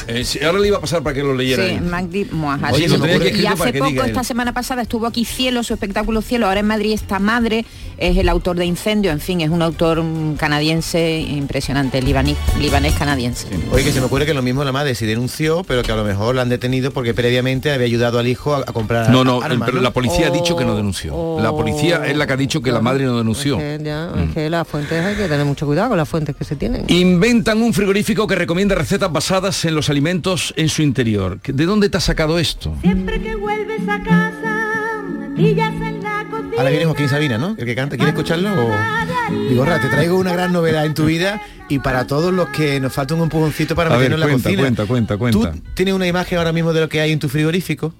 [0.08, 1.64] Eh, sí, ahora le iba a pasar para que lo leyera.
[1.64, 1.82] Sí, él.
[1.82, 2.72] Magdi Moahad.
[2.74, 4.06] Oye, lo tenía aquí y hace que poco, él.
[4.06, 6.46] esta semana pasada, estuvo aquí Cielo, su espectáculo Cielo.
[6.46, 7.64] Ahora en Madrid está Madre,
[7.98, 9.10] es el autor de Incendio.
[9.12, 13.46] En fin, es un autor mm, canadiense impresionante, libanés, libanés canadiense.
[13.72, 15.96] Oye, que se me ocurre que lo mismo la madre sí denunció, pero que a
[15.96, 19.24] lo mejor la han detenido porque previamente había ayudado al hijo a, a comprar No,
[19.24, 19.80] no, armas, el- ¿no?
[19.82, 21.38] la policía ha dicho que no denunció.
[21.40, 23.58] La policía es la que ha dicho que la madre no denunció.
[23.60, 24.18] Es que, ya, Mm.
[24.28, 26.84] es que las fuentes hay que tener mucho cuidado con las fuentes que se tienen.
[26.88, 31.40] Inventan un frigorífico que recomienda recetas basadas en los alimentos en su interior.
[31.42, 32.74] ¿De dónde te has sacado esto?
[32.82, 35.02] Siempre que vuelves a casa,
[35.36, 36.56] pillas en la cocina.
[36.58, 37.54] Ahora viene Joaquín Sabina, ¿no?
[37.58, 37.96] El que canta.
[37.96, 38.50] ¿Quieres escucharlo?
[38.52, 38.70] O...
[39.48, 42.92] Digo, te traigo una gran novedad en tu vida y para todos los que nos
[42.92, 44.62] falta un empujoncito para A ver, meternos en la cuenta, cocina.
[44.62, 45.52] cuenta, cuenta, cuenta.
[45.52, 47.94] ¿Tú tienes una imagen ahora mismo de lo que hay en tu frigorífico?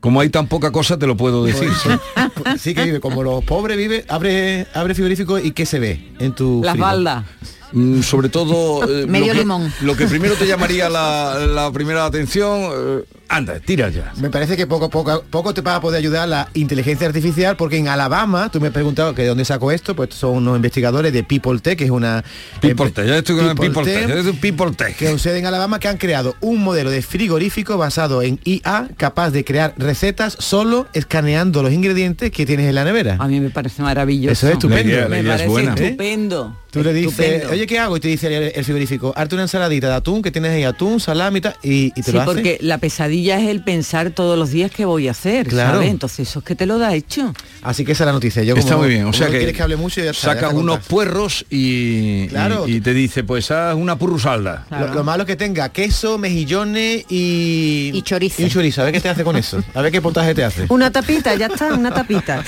[0.00, 1.70] Como hay tan poca cosa, te lo puedo decir.
[1.82, 1.88] sí.
[2.58, 6.34] Sí que vive, como los pobres vive, abre, abre frigorífico y ¿qué se ve en
[6.34, 6.86] tu Las frigo?
[6.86, 7.24] baldas.
[7.72, 9.72] Mm, sobre todo eh, Medio lo que, limón.
[9.82, 14.56] lo que primero te llamaría la, la primera atención eh, anda tira ya Me parece
[14.56, 18.50] que poco, poco, poco te va a poder ayudar la inteligencia artificial porque en Alabama,
[18.50, 21.60] tú me has preguntado que de dónde saco esto, pues son unos investigadores de People
[21.60, 22.24] Tech, que es una...
[22.60, 24.96] People Tech, ya estoy con el People Tech, Tech, People Tech.
[24.96, 29.30] Que sucede en Alabama, que han creado un modelo de frigorífico basado en IA capaz
[29.30, 33.16] de crear recetas solo escaneando los ingredientes que tienes en la nevera.
[33.20, 34.32] A mí me parece maravilloso.
[34.32, 34.82] Eso es estupendo.
[34.82, 35.74] La idea- la me idea es parece buena.
[35.74, 36.56] estupendo.
[36.70, 37.50] Tú le dices, Estupendo.
[37.52, 37.96] oye, ¿qué hago?
[37.96, 41.00] Y te dice el, el frigorífico, hazte una ensaladita de atún, que tienes ahí atún,
[41.00, 42.26] salami y tal, y, y te Sí, lo hace.
[42.32, 45.74] porque la pesadilla es el pensar todos los días qué voy a hacer, Claro.
[45.78, 45.90] ¿sabes?
[45.90, 47.34] Entonces eso es que te lo da hecho.
[47.62, 48.42] Así que esa es la noticia.
[48.44, 50.48] Yo está como- muy bien o sea que, quieres que hable mucho ya saca está
[50.56, 52.68] unos puerros y, Claro.
[52.68, 56.18] y, y te dice pues haz una purrusalda Lo, lo malo es que tenga queso,
[56.18, 57.90] mejillones y...
[57.94, 58.42] Y chorizo.
[58.42, 58.82] Y un chorizo.
[58.82, 59.62] A ver qué te hace con eso.
[59.74, 60.66] A ver qué potaje te hace.
[60.68, 62.42] Una tapita, ya está, una tapita.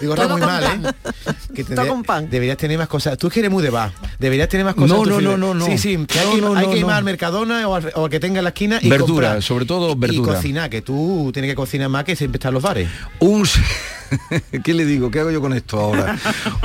[0.00, 0.86] Digo, Todo muy con mal, pan.
[0.86, 1.32] ¿eh?
[1.54, 2.28] Que Todo con pan.
[2.30, 3.09] Deberías tener más cosas.
[3.16, 3.92] Tú es que eres muy de va.
[4.18, 4.96] Deberías tener más cosas.
[4.96, 5.64] No, en no, no, no, no.
[5.66, 6.04] Sí, sí.
[6.06, 8.04] que hay No, que, no, hay no, que ir más al Mercadona o al, o
[8.04, 9.42] al que tenga en la esquina y verdura comprar.
[9.42, 12.62] sobre todo Y verdura cocinar, que tú tienes que cocinar más que siempre están los
[12.62, 12.88] bares.
[13.20, 13.44] un
[14.64, 15.10] ¿Qué le digo?
[15.10, 16.18] ¿Qué hago yo con esto ahora?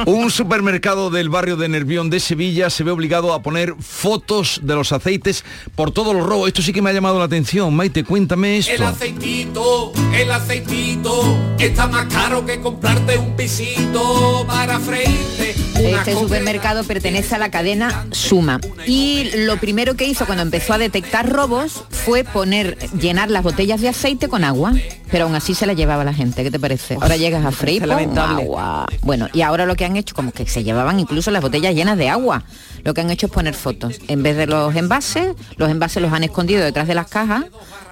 [0.06, 4.76] Un supermercado del barrio de Nervión de Sevilla se ve obligado a poner fotos de
[4.76, 5.43] los aceites
[5.76, 6.48] por todos los robos.
[6.48, 7.74] Esto sí que me ha llamado la atención.
[7.76, 8.88] Maite, cuéntame El esto.
[8.88, 15.56] aceitito, el aceitito, está más caro que comprarte un pisito para freírte.
[15.76, 20.78] Este supermercado pertenece a la cadena Suma y lo primero que hizo cuando empezó a
[20.78, 24.74] detectar robos fue poner, llenar las botellas de aceite con agua,
[25.12, 26.43] pero aún así se la llevaba la gente.
[26.43, 26.98] ¿Qué te parece?
[27.02, 28.44] Ahora a freír parece con lamentable.
[28.44, 28.86] agua.
[29.02, 31.98] Bueno, y ahora lo que han hecho, como que se llevaban incluso las botellas llenas
[31.98, 32.44] de agua,
[32.86, 34.00] lo que han hecho es poner fotos.
[34.08, 37.44] En vez de los envases, los envases los han escondido detrás de las cajas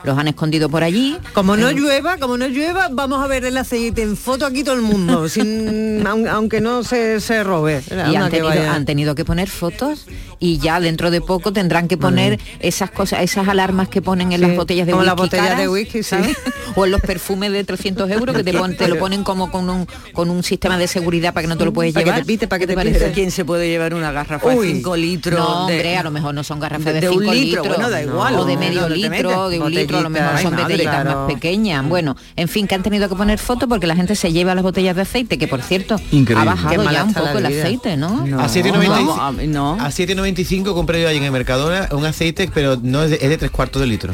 [0.05, 1.17] los han escondido por allí.
[1.33, 4.61] Como no Eh, llueva, como no llueva, vamos a ver el aceite en foto aquí
[4.61, 7.81] todo el mundo, sin, aun- aunque no se, se robe.
[7.89, 10.05] y han que tenido, han tenido que poner fotos
[10.39, 14.41] y ya dentro de poco tendrán que poner esas cosas, esas alarmas que ponen en
[14.41, 15.07] Sí, las botellas de como whisky.
[15.07, 16.15] las botellas de caras, whisky, sí.
[16.75, 19.69] O en los perfumes de 300 euros que te, pon- te lo ponen como con
[19.69, 22.21] un, con un sistema de seguridad para que no te lo puedes Para que llevar.
[22.21, 22.99] te pite, para que ¿Qué te parece?
[22.99, 23.11] pite.
[23.13, 25.39] ¿Quién se puede llevar una garrafa Uy, 5 litros?
[25.39, 27.67] No, de- hombre, a lo mejor no son garrafas de, de un 5 litro, litros.
[27.77, 28.59] bueno, da igual, O de ¿no?
[28.59, 29.51] medio ¿Dónde te litro, metes?
[29.59, 31.19] de un litro, a lo mejor son ay, botellitas claro.
[31.25, 31.87] más pequeñas.
[31.87, 34.63] Bueno, en fin, que han tenido que poner fotos porque la gente se lleva las
[34.63, 36.41] botellas de aceite, que por cierto Increíble.
[36.49, 38.07] ha bajado ya un poco el aceite, ¿no?
[38.39, 39.73] a 7,95 no.
[39.73, 43.29] a 7,95 compré yo ahí en el Mercadona un aceite, pero no es de, es
[43.29, 44.13] de tres cuartos de litro.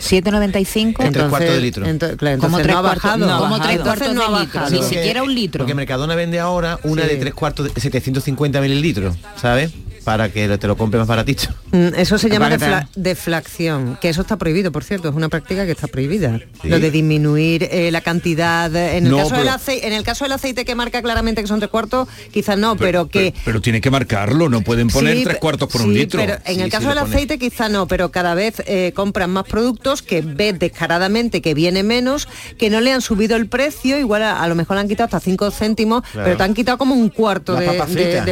[0.00, 1.04] 7,95.
[1.04, 1.84] En tres cuartos de litro.
[1.84, 3.26] ento- claro, Como entonces tres no ha cuartos- bajado.
[3.26, 5.58] no ha Como tres cuartos no de litro, ni siquiera un litro.
[5.64, 7.08] Porque Mercadona vende ahora una Sí.
[7.08, 9.72] de tres cuartos de 750 mililitros, ¿sabes?
[10.08, 11.48] Para que te lo compre más baratito.
[11.70, 15.66] Mm, Eso se llama defla- deflación, que eso está prohibido, por cierto, es una práctica
[15.66, 16.38] que está prohibida.
[16.62, 16.68] Sí.
[16.70, 18.74] Lo de disminuir eh, la cantidad.
[18.74, 21.42] En el, No, caso del pero- aceite, en el caso del aceite que marca claramente
[21.42, 23.34] que son tres cuartos, quizás no, pero, que...
[23.44, 26.20] Pero tiene que marcarlo, no pueden poner Sí, tres cuartos por un litro.
[26.20, 30.00] Pero en el caso del aceite quizá no, pero cada vez eh, compran más productos
[30.00, 34.42] que ves descaradamente que viene menos, que no le han subido el precio, igual a,
[34.42, 36.24] a lo mejor le han quitado hasta 5 céntimos, Claro.
[36.24, 37.66] pero te han quitado como un cuarto de,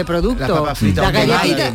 [0.07, 0.55] producto.
[0.55, 1.13] papas fritas,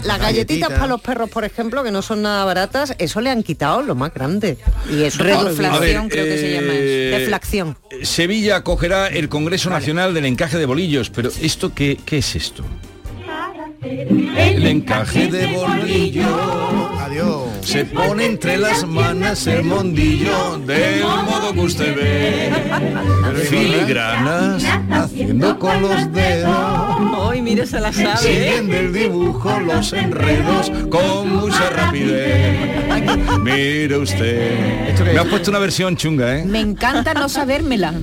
[0.04, 3.44] Las galletitas, para los perros, por ejemplo, que no son nada baratas, eso le han
[3.44, 4.58] quitado lo más grande.
[4.90, 7.78] Y eso A ver, eh, Deflación.
[8.04, 12.64] Sevilla acogerá el Congreso Nacional del Encaje de Bolillos, pero ¿esto qué, qué es esto?
[13.84, 16.28] El encaje de bolillo
[17.00, 17.50] Adiós.
[17.62, 22.52] se pone entre las manos el mondillo del modo que usted ve.
[23.50, 26.56] Filigranas haciendo con los dedos.
[27.18, 28.12] Hoy mire se la sabe.
[28.12, 28.18] ¿eh?
[28.18, 32.60] Siguiendo el dibujo, los enredos con mucha rapidez.
[33.40, 34.94] Mire usted.
[35.12, 36.46] Me has puesto una versión chunga, ¿eh?
[36.46, 37.94] Me encanta no sabérmela.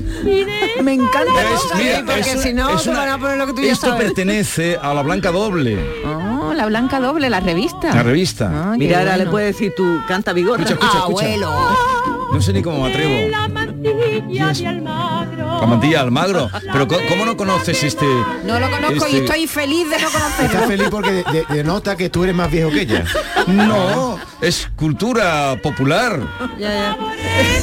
[0.83, 3.73] Me encanta no saber, porque si no te van a poner lo que tú ya
[3.73, 4.07] Esto sabes.
[4.07, 5.68] pertenece a la Blanca Doble,
[6.05, 7.95] Oh, la Blanca Doble, la revista.
[7.95, 8.51] la revista.
[8.73, 10.61] Ah, Mira, ahora le puedes decir tú, canta vigor.
[10.61, 11.25] Escucha, escucha, escucha.
[11.27, 11.51] Abuelo.
[12.33, 13.37] No sé ni cómo me atrevo.
[14.29, 15.61] La mantilla de Almagro.
[15.61, 16.51] La mantilla Almagro.
[16.73, 18.07] Pero ¿cómo no conoces este?
[18.45, 20.45] No lo conozco y este- estoy feliz de no conocerlo.
[20.47, 23.05] Estás feliz porque de- de- denota que tú eres más viejo que ella.
[23.49, 26.21] No, es cultura popular.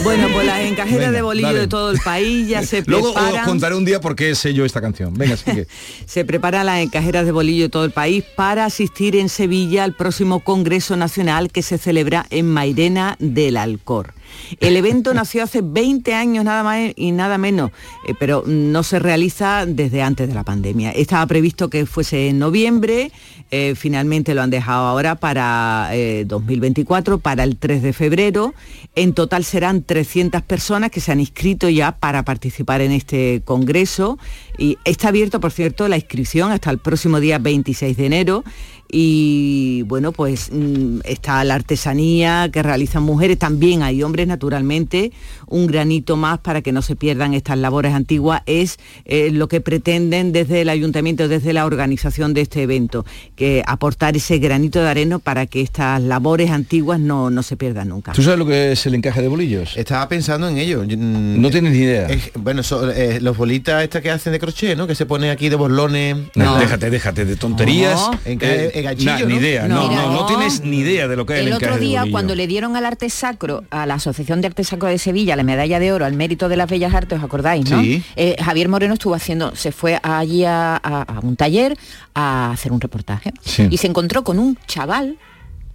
[0.03, 1.59] Bueno, pues las encajeras Venga, de bolillo dale.
[1.59, 3.45] de todo el país ya se Luego os preparan.
[3.45, 5.13] contaré un día por qué sé yo esta canción.
[5.13, 5.67] Venga, sigue.
[6.07, 9.93] Se preparan las encajeras de bolillo de todo el país para asistir en Sevilla al
[9.93, 14.13] próximo Congreso Nacional que se celebra en Mairena del Alcor.
[14.59, 17.71] El evento nació hace 20 años nada más y nada menos,
[18.07, 20.91] eh, pero no se realiza desde antes de la pandemia.
[20.91, 23.11] Estaba previsto que fuese en noviembre,
[23.51, 28.53] eh, finalmente lo han dejado ahora para eh, 2024, para el 3 de febrero.
[28.95, 34.17] En total serán 300 personas que se han inscrito ya para participar en este congreso
[34.57, 38.43] y está abierto, por cierto, la inscripción hasta el próximo día 26 de enero
[38.91, 45.11] y bueno, pues mm, está la artesanía que realizan mujeres, también hay hombres naturalmente,
[45.47, 49.61] un granito más para que no se pierdan estas labores antiguas es eh, lo que
[49.61, 53.05] pretenden desde el ayuntamiento, desde la organización de este evento,
[53.35, 57.89] que aportar ese granito de arena para que estas labores antiguas no, no se pierdan
[57.89, 58.13] nunca.
[58.13, 59.75] ¿Tú sabes lo que es el encaje de bolillos?
[59.77, 60.83] Estaba pensando en ello.
[60.83, 62.07] mm, No tienes ni idea.
[62.07, 64.87] Es- bueno, so- eh, los bolitas estas que hacen de crochet, ¿no?
[64.87, 66.15] Que se pone aquí de borlones.
[66.35, 67.95] No, déjate, déjate de tonterías.
[67.99, 69.39] No, encaje- Eh, eh, ganchillo, na- ni ¿no?
[69.39, 70.25] idea, no, no, no no.
[70.25, 72.85] tienes ni idea de lo que es el, El otro día, cuando le dieron al
[72.85, 76.13] arte sacro, a la Asociación de Arte Sacro de Sevilla, la medalla de oro al
[76.13, 77.81] mérito de las bellas artes, ¿os acordáis, no?
[77.81, 78.03] Sí.
[78.15, 81.77] Eh, Javier Moreno estuvo haciendo, se fue allí a, a- a un taller
[82.13, 83.67] a hacer un reportaje Sí.
[83.69, 85.17] y se encontró con un chaval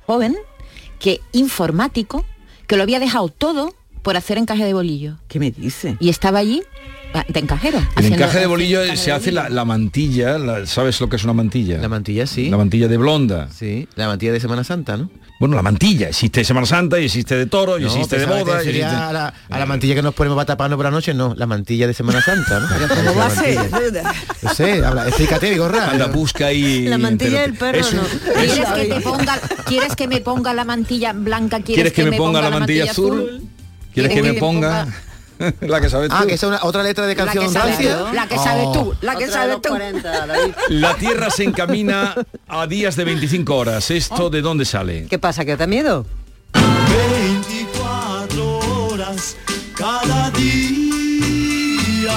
[0.06, 0.36] joven
[0.98, 2.24] que informático
[2.66, 5.96] que lo había dejado todo por hacer encaje de bolillo ¿Qué me dice?
[6.00, 6.62] y estaba allí
[7.28, 7.78] de encajero.
[7.96, 9.56] El encaje de bolillo encaje se de hace la, bolillo.
[9.56, 11.78] la mantilla, la- ¿sabes lo que es una mantilla?
[11.78, 12.48] La mantilla, sí.
[12.50, 13.48] La mantilla de blonda.
[13.56, 15.10] Sí, la mantilla de Semana Santa, ¿no?
[15.38, 18.26] Bueno, la mantilla, existe de Semana Santa y existe de toro y No, existe de
[18.26, 18.60] boda.
[18.60, 20.90] y sería existe- a, la, a la mantilla que nos ponemos para taparnos por la
[20.90, 22.68] noche, no, la mantilla de Semana Santa, ¿no?
[22.96, 23.58] ¿Cómo va a ser?
[24.42, 25.90] No sé, habla, explícate, Vigorra.
[25.90, 26.86] Anda, busca ahí.
[26.86, 28.04] La mantilla del perro, Es un- ¿no?
[28.34, 31.60] ¿Quieres que, te ponga, ¿Quieres que me ponga la mantilla blanca?
[31.60, 33.42] ¿Quieres, ¿Quieres que me ponga la mantilla azul?
[33.94, 34.86] ¿Quieres que me ponga
[35.60, 36.16] la que sabes tú?
[36.18, 37.78] Ah, que es una, otra letra de La que canción sabes
[38.12, 38.72] la que sabes Oh.
[38.72, 39.74] tú, la que sabes tú.
[40.68, 42.14] La Tierra se encamina
[42.48, 43.90] a días de 25 horas.
[43.90, 45.06] ¿Esto de dónde sale?
[45.08, 45.44] ¿Qué pasa?
[45.44, 46.04] ¿Que te da miedo?
[46.52, 49.36] 24 horas
[49.74, 52.12] cada día.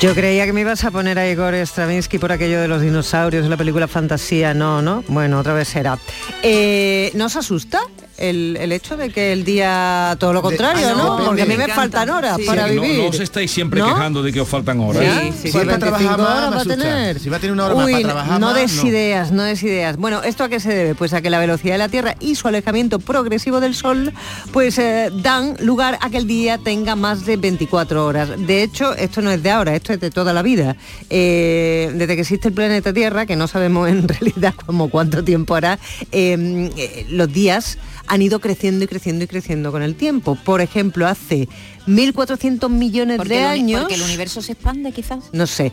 [0.00, 3.44] Yo creía que me ibas a poner a Igor Stravinsky por aquello de los dinosaurios
[3.44, 4.52] de la película Fantasía.
[4.52, 5.02] No, no.
[5.08, 5.98] Bueno, otra vez será.
[6.42, 7.80] Eh, ¿No os asusta
[8.18, 11.18] el, el hecho de que el día todo lo contrario, ah, ¿no?
[11.18, 12.98] no, Porque a mí me me faltan horas Sí, para no- vivir.
[13.02, 13.86] No, os estáis siempre ¿No?
[13.88, 15.02] quejando de que os faltan horas.
[15.02, 17.18] Sí, sí, sí, 25 horas va a tener.
[17.18, 18.86] Si va a tener una hora más para trabajar no más, des no.
[18.88, 19.96] ideas, no des ideas.
[19.96, 20.94] Bueno, ¿esto a qué se debe?
[20.94, 24.12] Pues a que la velocidad de la Tierra y su alejamiento progresivo del Sol
[24.52, 28.28] pues eh, dan lugar a que el día tenga más de 24 horas.
[28.36, 30.76] De hecho, esto no es de ahora, esto es de toda la vida.
[31.10, 35.54] Eh, desde que existe el planeta Tierra, que no sabemos en realidad como cuánto tiempo
[35.54, 35.78] hará,
[36.12, 40.36] eh, eh, los días han ido creciendo y creciendo y creciendo con el tiempo.
[40.36, 41.48] Por ejemplo, hace
[41.86, 43.80] 1.400 millones Porque de el años...
[43.82, 45.24] porque el universo se expande quizás.
[45.32, 45.72] No sé.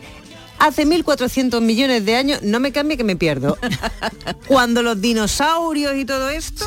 [0.58, 3.58] Hace 1.400 millones de años, no me cambie que me pierdo.
[4.46, 6.64] Cuando los dinosaurios y todo esto,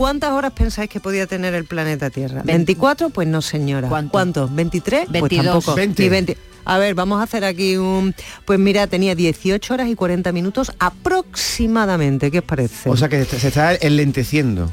[0.00, 2.42] ¿cuántas horas pensáis que podía tener el planeta Tierra?
[2.42, 3.12] ¿24?
[3.12, 3.90] Pues no, señora.
[3.90, 4.50] ¿Cuántos?
[4.50, 4.82] ¿23?
[4.82, 5.44] Pues 22.
[5.44, 5.74] tampoco.
[5.74, 6.02] 20.
[6.02, 6.36] Ni 20.
[6.64, 8.14] A ver, vamos a hacer aquí un...
[8.46, 12.30] Pues mira, tenía 18 horas y 40 minutos aproximadamente.
[12.30, 12.88] ¿Qué os parece?
[12.88, 14.70] O sea que se está enlenteciendo.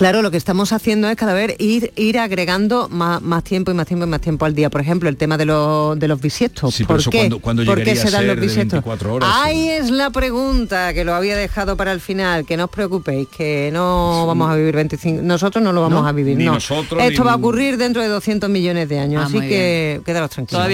[0.00, 3.74] Claro, lo que estamos haciendo es cada vez ir, ir agregando más, más tiempo y
[3.74, 4.70] más tiempo y más tiempo al día.
[4.70, 6.74] Por ejemplo, el tema de, los de los bisiestos.
[6.74, 7.18] Sí, pero ¿Por eso qué?
[7.18, 8.82] cuando- cuando ¿Por qué se dan los bisiestos?
[8.82, 12.46] 24 horas, Ahí es la pregunta que lo había dejado para el final.
[12.46, 15.20] Que no os preocupéis, que no vamos a vivir 25.
[15.22, 16.08] Nosotros no lo vamos ¿No?
[16.08, 16.34] a vivir.
[16.38, 16.54] Ni no.
[16.54, 19.22] nosotros, Esto ni- va a ocurrir dentro de 200 millones de años.
[19.22, 20.66] Ah, así que quedaros tranquilos.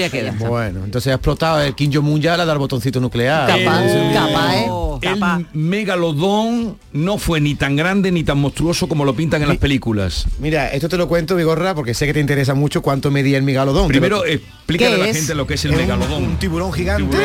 [0.49, 3.49] Bueno, entonces ha explotado el Kim Jong-un ya le ha dado el botoncito nuclear.
[3.49, 4.66] Capaz, Eh, capaz, ¿eh?
[5.03, 9.57] El megalodón no fue ni tan grande ni tan monstruoso como lo pintan en las
[9.59, 10.27] películas.
[10.39, 13.43] Mira, esto te lo cuento, Vigorra, porque sé que te interesa mucho cuánto medía el
[13.43, 13.89] megalodón.
[13.89, 16.23] Primero, lo- explícale a la gente lo que es el megalodón.
[16.25, 17.17] Un, tiburón gigante.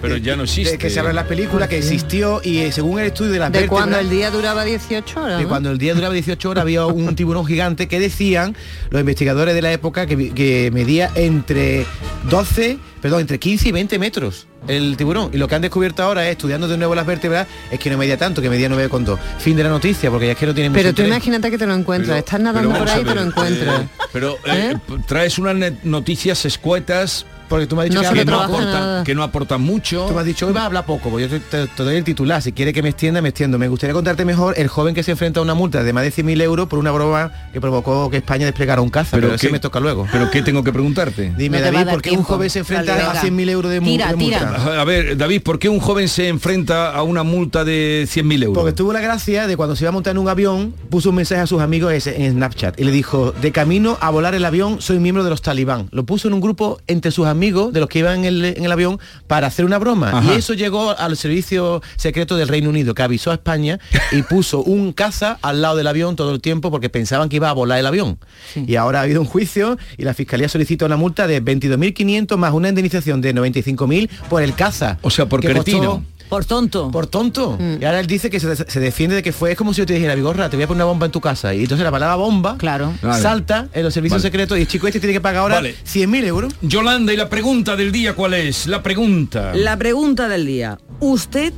[0.00, 0.72] Pero ya no existe.
[0.72, 3.38] de que se habla en la película, que existió y eh, según el estudio de
[3.40, 5.38] las De cuando el día duraba 18 horas.
[5.38, 5.48] de ¿no?
[5.48, 8.56] cuando el día duraba 18 horas había un tiburón gigante que decían
[8.90, 11.84] los investigadores de la época que, que medía entre
[12.30, 15.30] 12, perdón, entre 15 y 20 metros el tiburón.
[15.32, 17.96] Y lo que han descubierto ahora es, estudiando de nuevo las vértebras, es que no
[17.98, 19.18] medía tanto, que medía 9,2.
[19.38, 21.58] Fin de la noticia, porque ya es que no tiene mucho Pero tú imagínate que
[21.58, 22.08] te lo encuentras.
[22.08, 23.80] Pero- Estás nadando por ahí y te lo ver, encuentras.
[23.82, 28.18] eh, pero eh, p- traes unas noticias escuetas porque tú me has dicho No que
[28.20, 29.04] que, no nada.
[29.04, 30.06] que no aportan mucho.
[30.06, 31.96] Tú me has dicho, hoy vas a hablar poco, pues yo te, te- te doy
[31.96, 32.42] el titular.
[32.42, 33.58] Si quiere que me extienda, me extiendo.
[33.58, 36.12] Me gustaría contarte mejor el joven que se enfrenta a una multa de más de
[36.12, 39.16] 100.000 euros por una broma que provocó que España desplegara un caza.
[39.16, 40.06] Pero, ¿qué- eso me toca luego.
[40.12, 41.32] ¿Pero qué tengo que preguntarte?
[41.36, 44.80] Dime, David, ¿por qué un joven se enfrenta a 100.000 euros de, mu- de multa?
[44.80, 48.58] A ver, David, ¿por qué un joven se enfrenta a una multa de 100.000 euros?
[48.58, 51.16] Porque tuvo la gracia de cuando se iba a montar en un avión, puso un
[51.16, 54.44] mensaje a sus amigos ese- en Snapchat y le dijo, de camino a volar el
[54.44, 55.88] avión, soy miembro de los talibán.
[55.92, 58.64] Lo puso en un grupo entre sus amigos, de los que iban en el, en
[58.64, 60.10] el avión, para hacer una broma.
[60.18, 60.34] Ajá.
[60.34, 63.78] Y eso llegó al servicio secreto del Reino Unido, que avisó a España
[64.12, 67.48] y puso un caza al lado del avión todo el tiempo porque pensaban que iba
[67.48, 68.18] a volar el avión.
[68.54, 72.52] Y ahora ha habido un juicio y la Fiscalía solicita una multa de 22.500 más
[72.52, 74.98] una indemnización de 95.000 por el caza.
[75.02, 76.04] O sea, por que costó- cretino.
[76.28, 76.90] Por tonto.
[76.90, 77.58] por tonto.
[77.80, 79.86] Y ahora él dice que se, se defiende de que fue, es como si yo
[79.86, 81.54] te dijera, Vigorra, te voy a poner una bomba en tu casa.
[81.54, 82.92] Y entonces la palabra bomba claro.
[83.02, 83.22] Vale.
[83.22, 84.28] salta en los servicios Vale.
[84.28, 85.74] secretos y el chico este tiene que pagar ahora Vale.
[85.84, 86.54] 100.000 euros.
[86.62, 88.66] Yolanda, ¿y la pregunta del día cuál es?
[88.66, 89.52] La pregunta.
[89.54, 90.78] La pregunta del día.
[91.00, 91.52] ¿Usted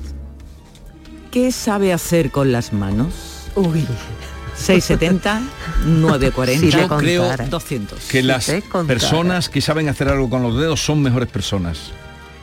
[1.31, 3.13] qué sabe hacer con las manos?
[3.55, 3.87] Uy.
[4.57, 5.41] 670
[5.87, 7.99] 940 Yo creo 200.
[8.09, 8.51] que las
[8.87, 11.93] personas que saben hacer algo con los dedos son mejores personas.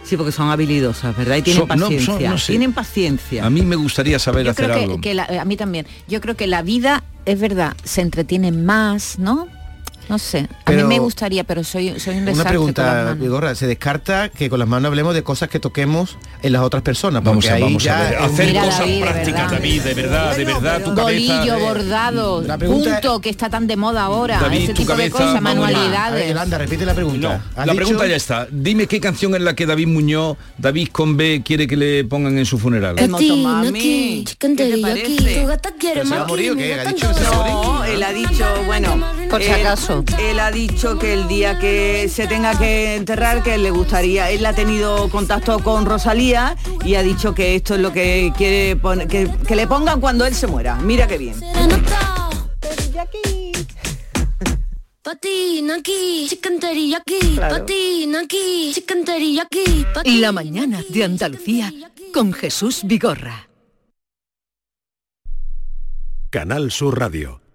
[0.08, 1.36] Sí, porque son habilidosas, ¿verdad?
[1.38, 2.30] Y tienen Son- no, son- paciencia.
[2.30, 2.54] no sé.
[2.54, 3.46] Tienen paciencia.
[3.46, 4.96] A mí me gustaría saber Yo hacer creo algo.
[4.96, 5.86] que, que la- a mí también.
[6.08, 9.48] Yo creo que la vida es verdad, se entretiene más, ¿no?
[10.10, 10.48] No sé.
[10.62, 13.14] A Pero- mí me gustaría, pero soy, soy un Una desastre las pregunta.
[13.20, 16.82] Vigorra, se descarta que con las manos hablemos de cosas que toquemos en las otras
[16.84, 17.24] personas.
[17.24, 18.14] Vamos porque a, ahí vamos ya a ver.
[18.14, 19.52] es un- Hacer Mira, cosas David, de prácticas.
[19.52, 21.38] David, de verdad, de verdad, tu cabeza.
[21.40, 24.92] Bolillo, bordado, La pregunta punto, que está tan de moda ahora, David, ese tu tipo
[24.94, 26.28] de cabeza, cosas, ver, manualidades.
[26.30, 27.28] Yolanda, repite la pregunta.
[27.28, 28.48] No, ¿Has la dicho- pregunta ya está.
[28.52, 32.38] Dime qué canción es la que David Muñoz, David con B, quiere que le pongan
[32.38, 32.98] en su funeral.
[32.98, 34.24] El motomami.
[34.40, 35.46] ¿Qué te parece?
[35.94, 36.74] ¿Pero se va a morir o qué?
[36.80, 37.54] ¿Ha dicho que se va a morir?
[37.68, 38.98] No, él ha dicho, bueno,
[39.30, 39.54] Por si él-
[40.20, 44.46] Él ha dicho que el día que se tenga que enterrar, que le gustaría, él
[44.46, 49.08] ha tenido contacto con Rosalía y ha dicho que esto es lo que quiere poner,
[49.08, 50.76] que, que le pongan cuando él se muera.
[50.76, 51.36] Mira qué bien.
[60.04, 61.74] La mañana de Andalucía
[62.14, 63.48] con Jesús Vigorra.
[66.30, 67.47] Canal Sur Radio.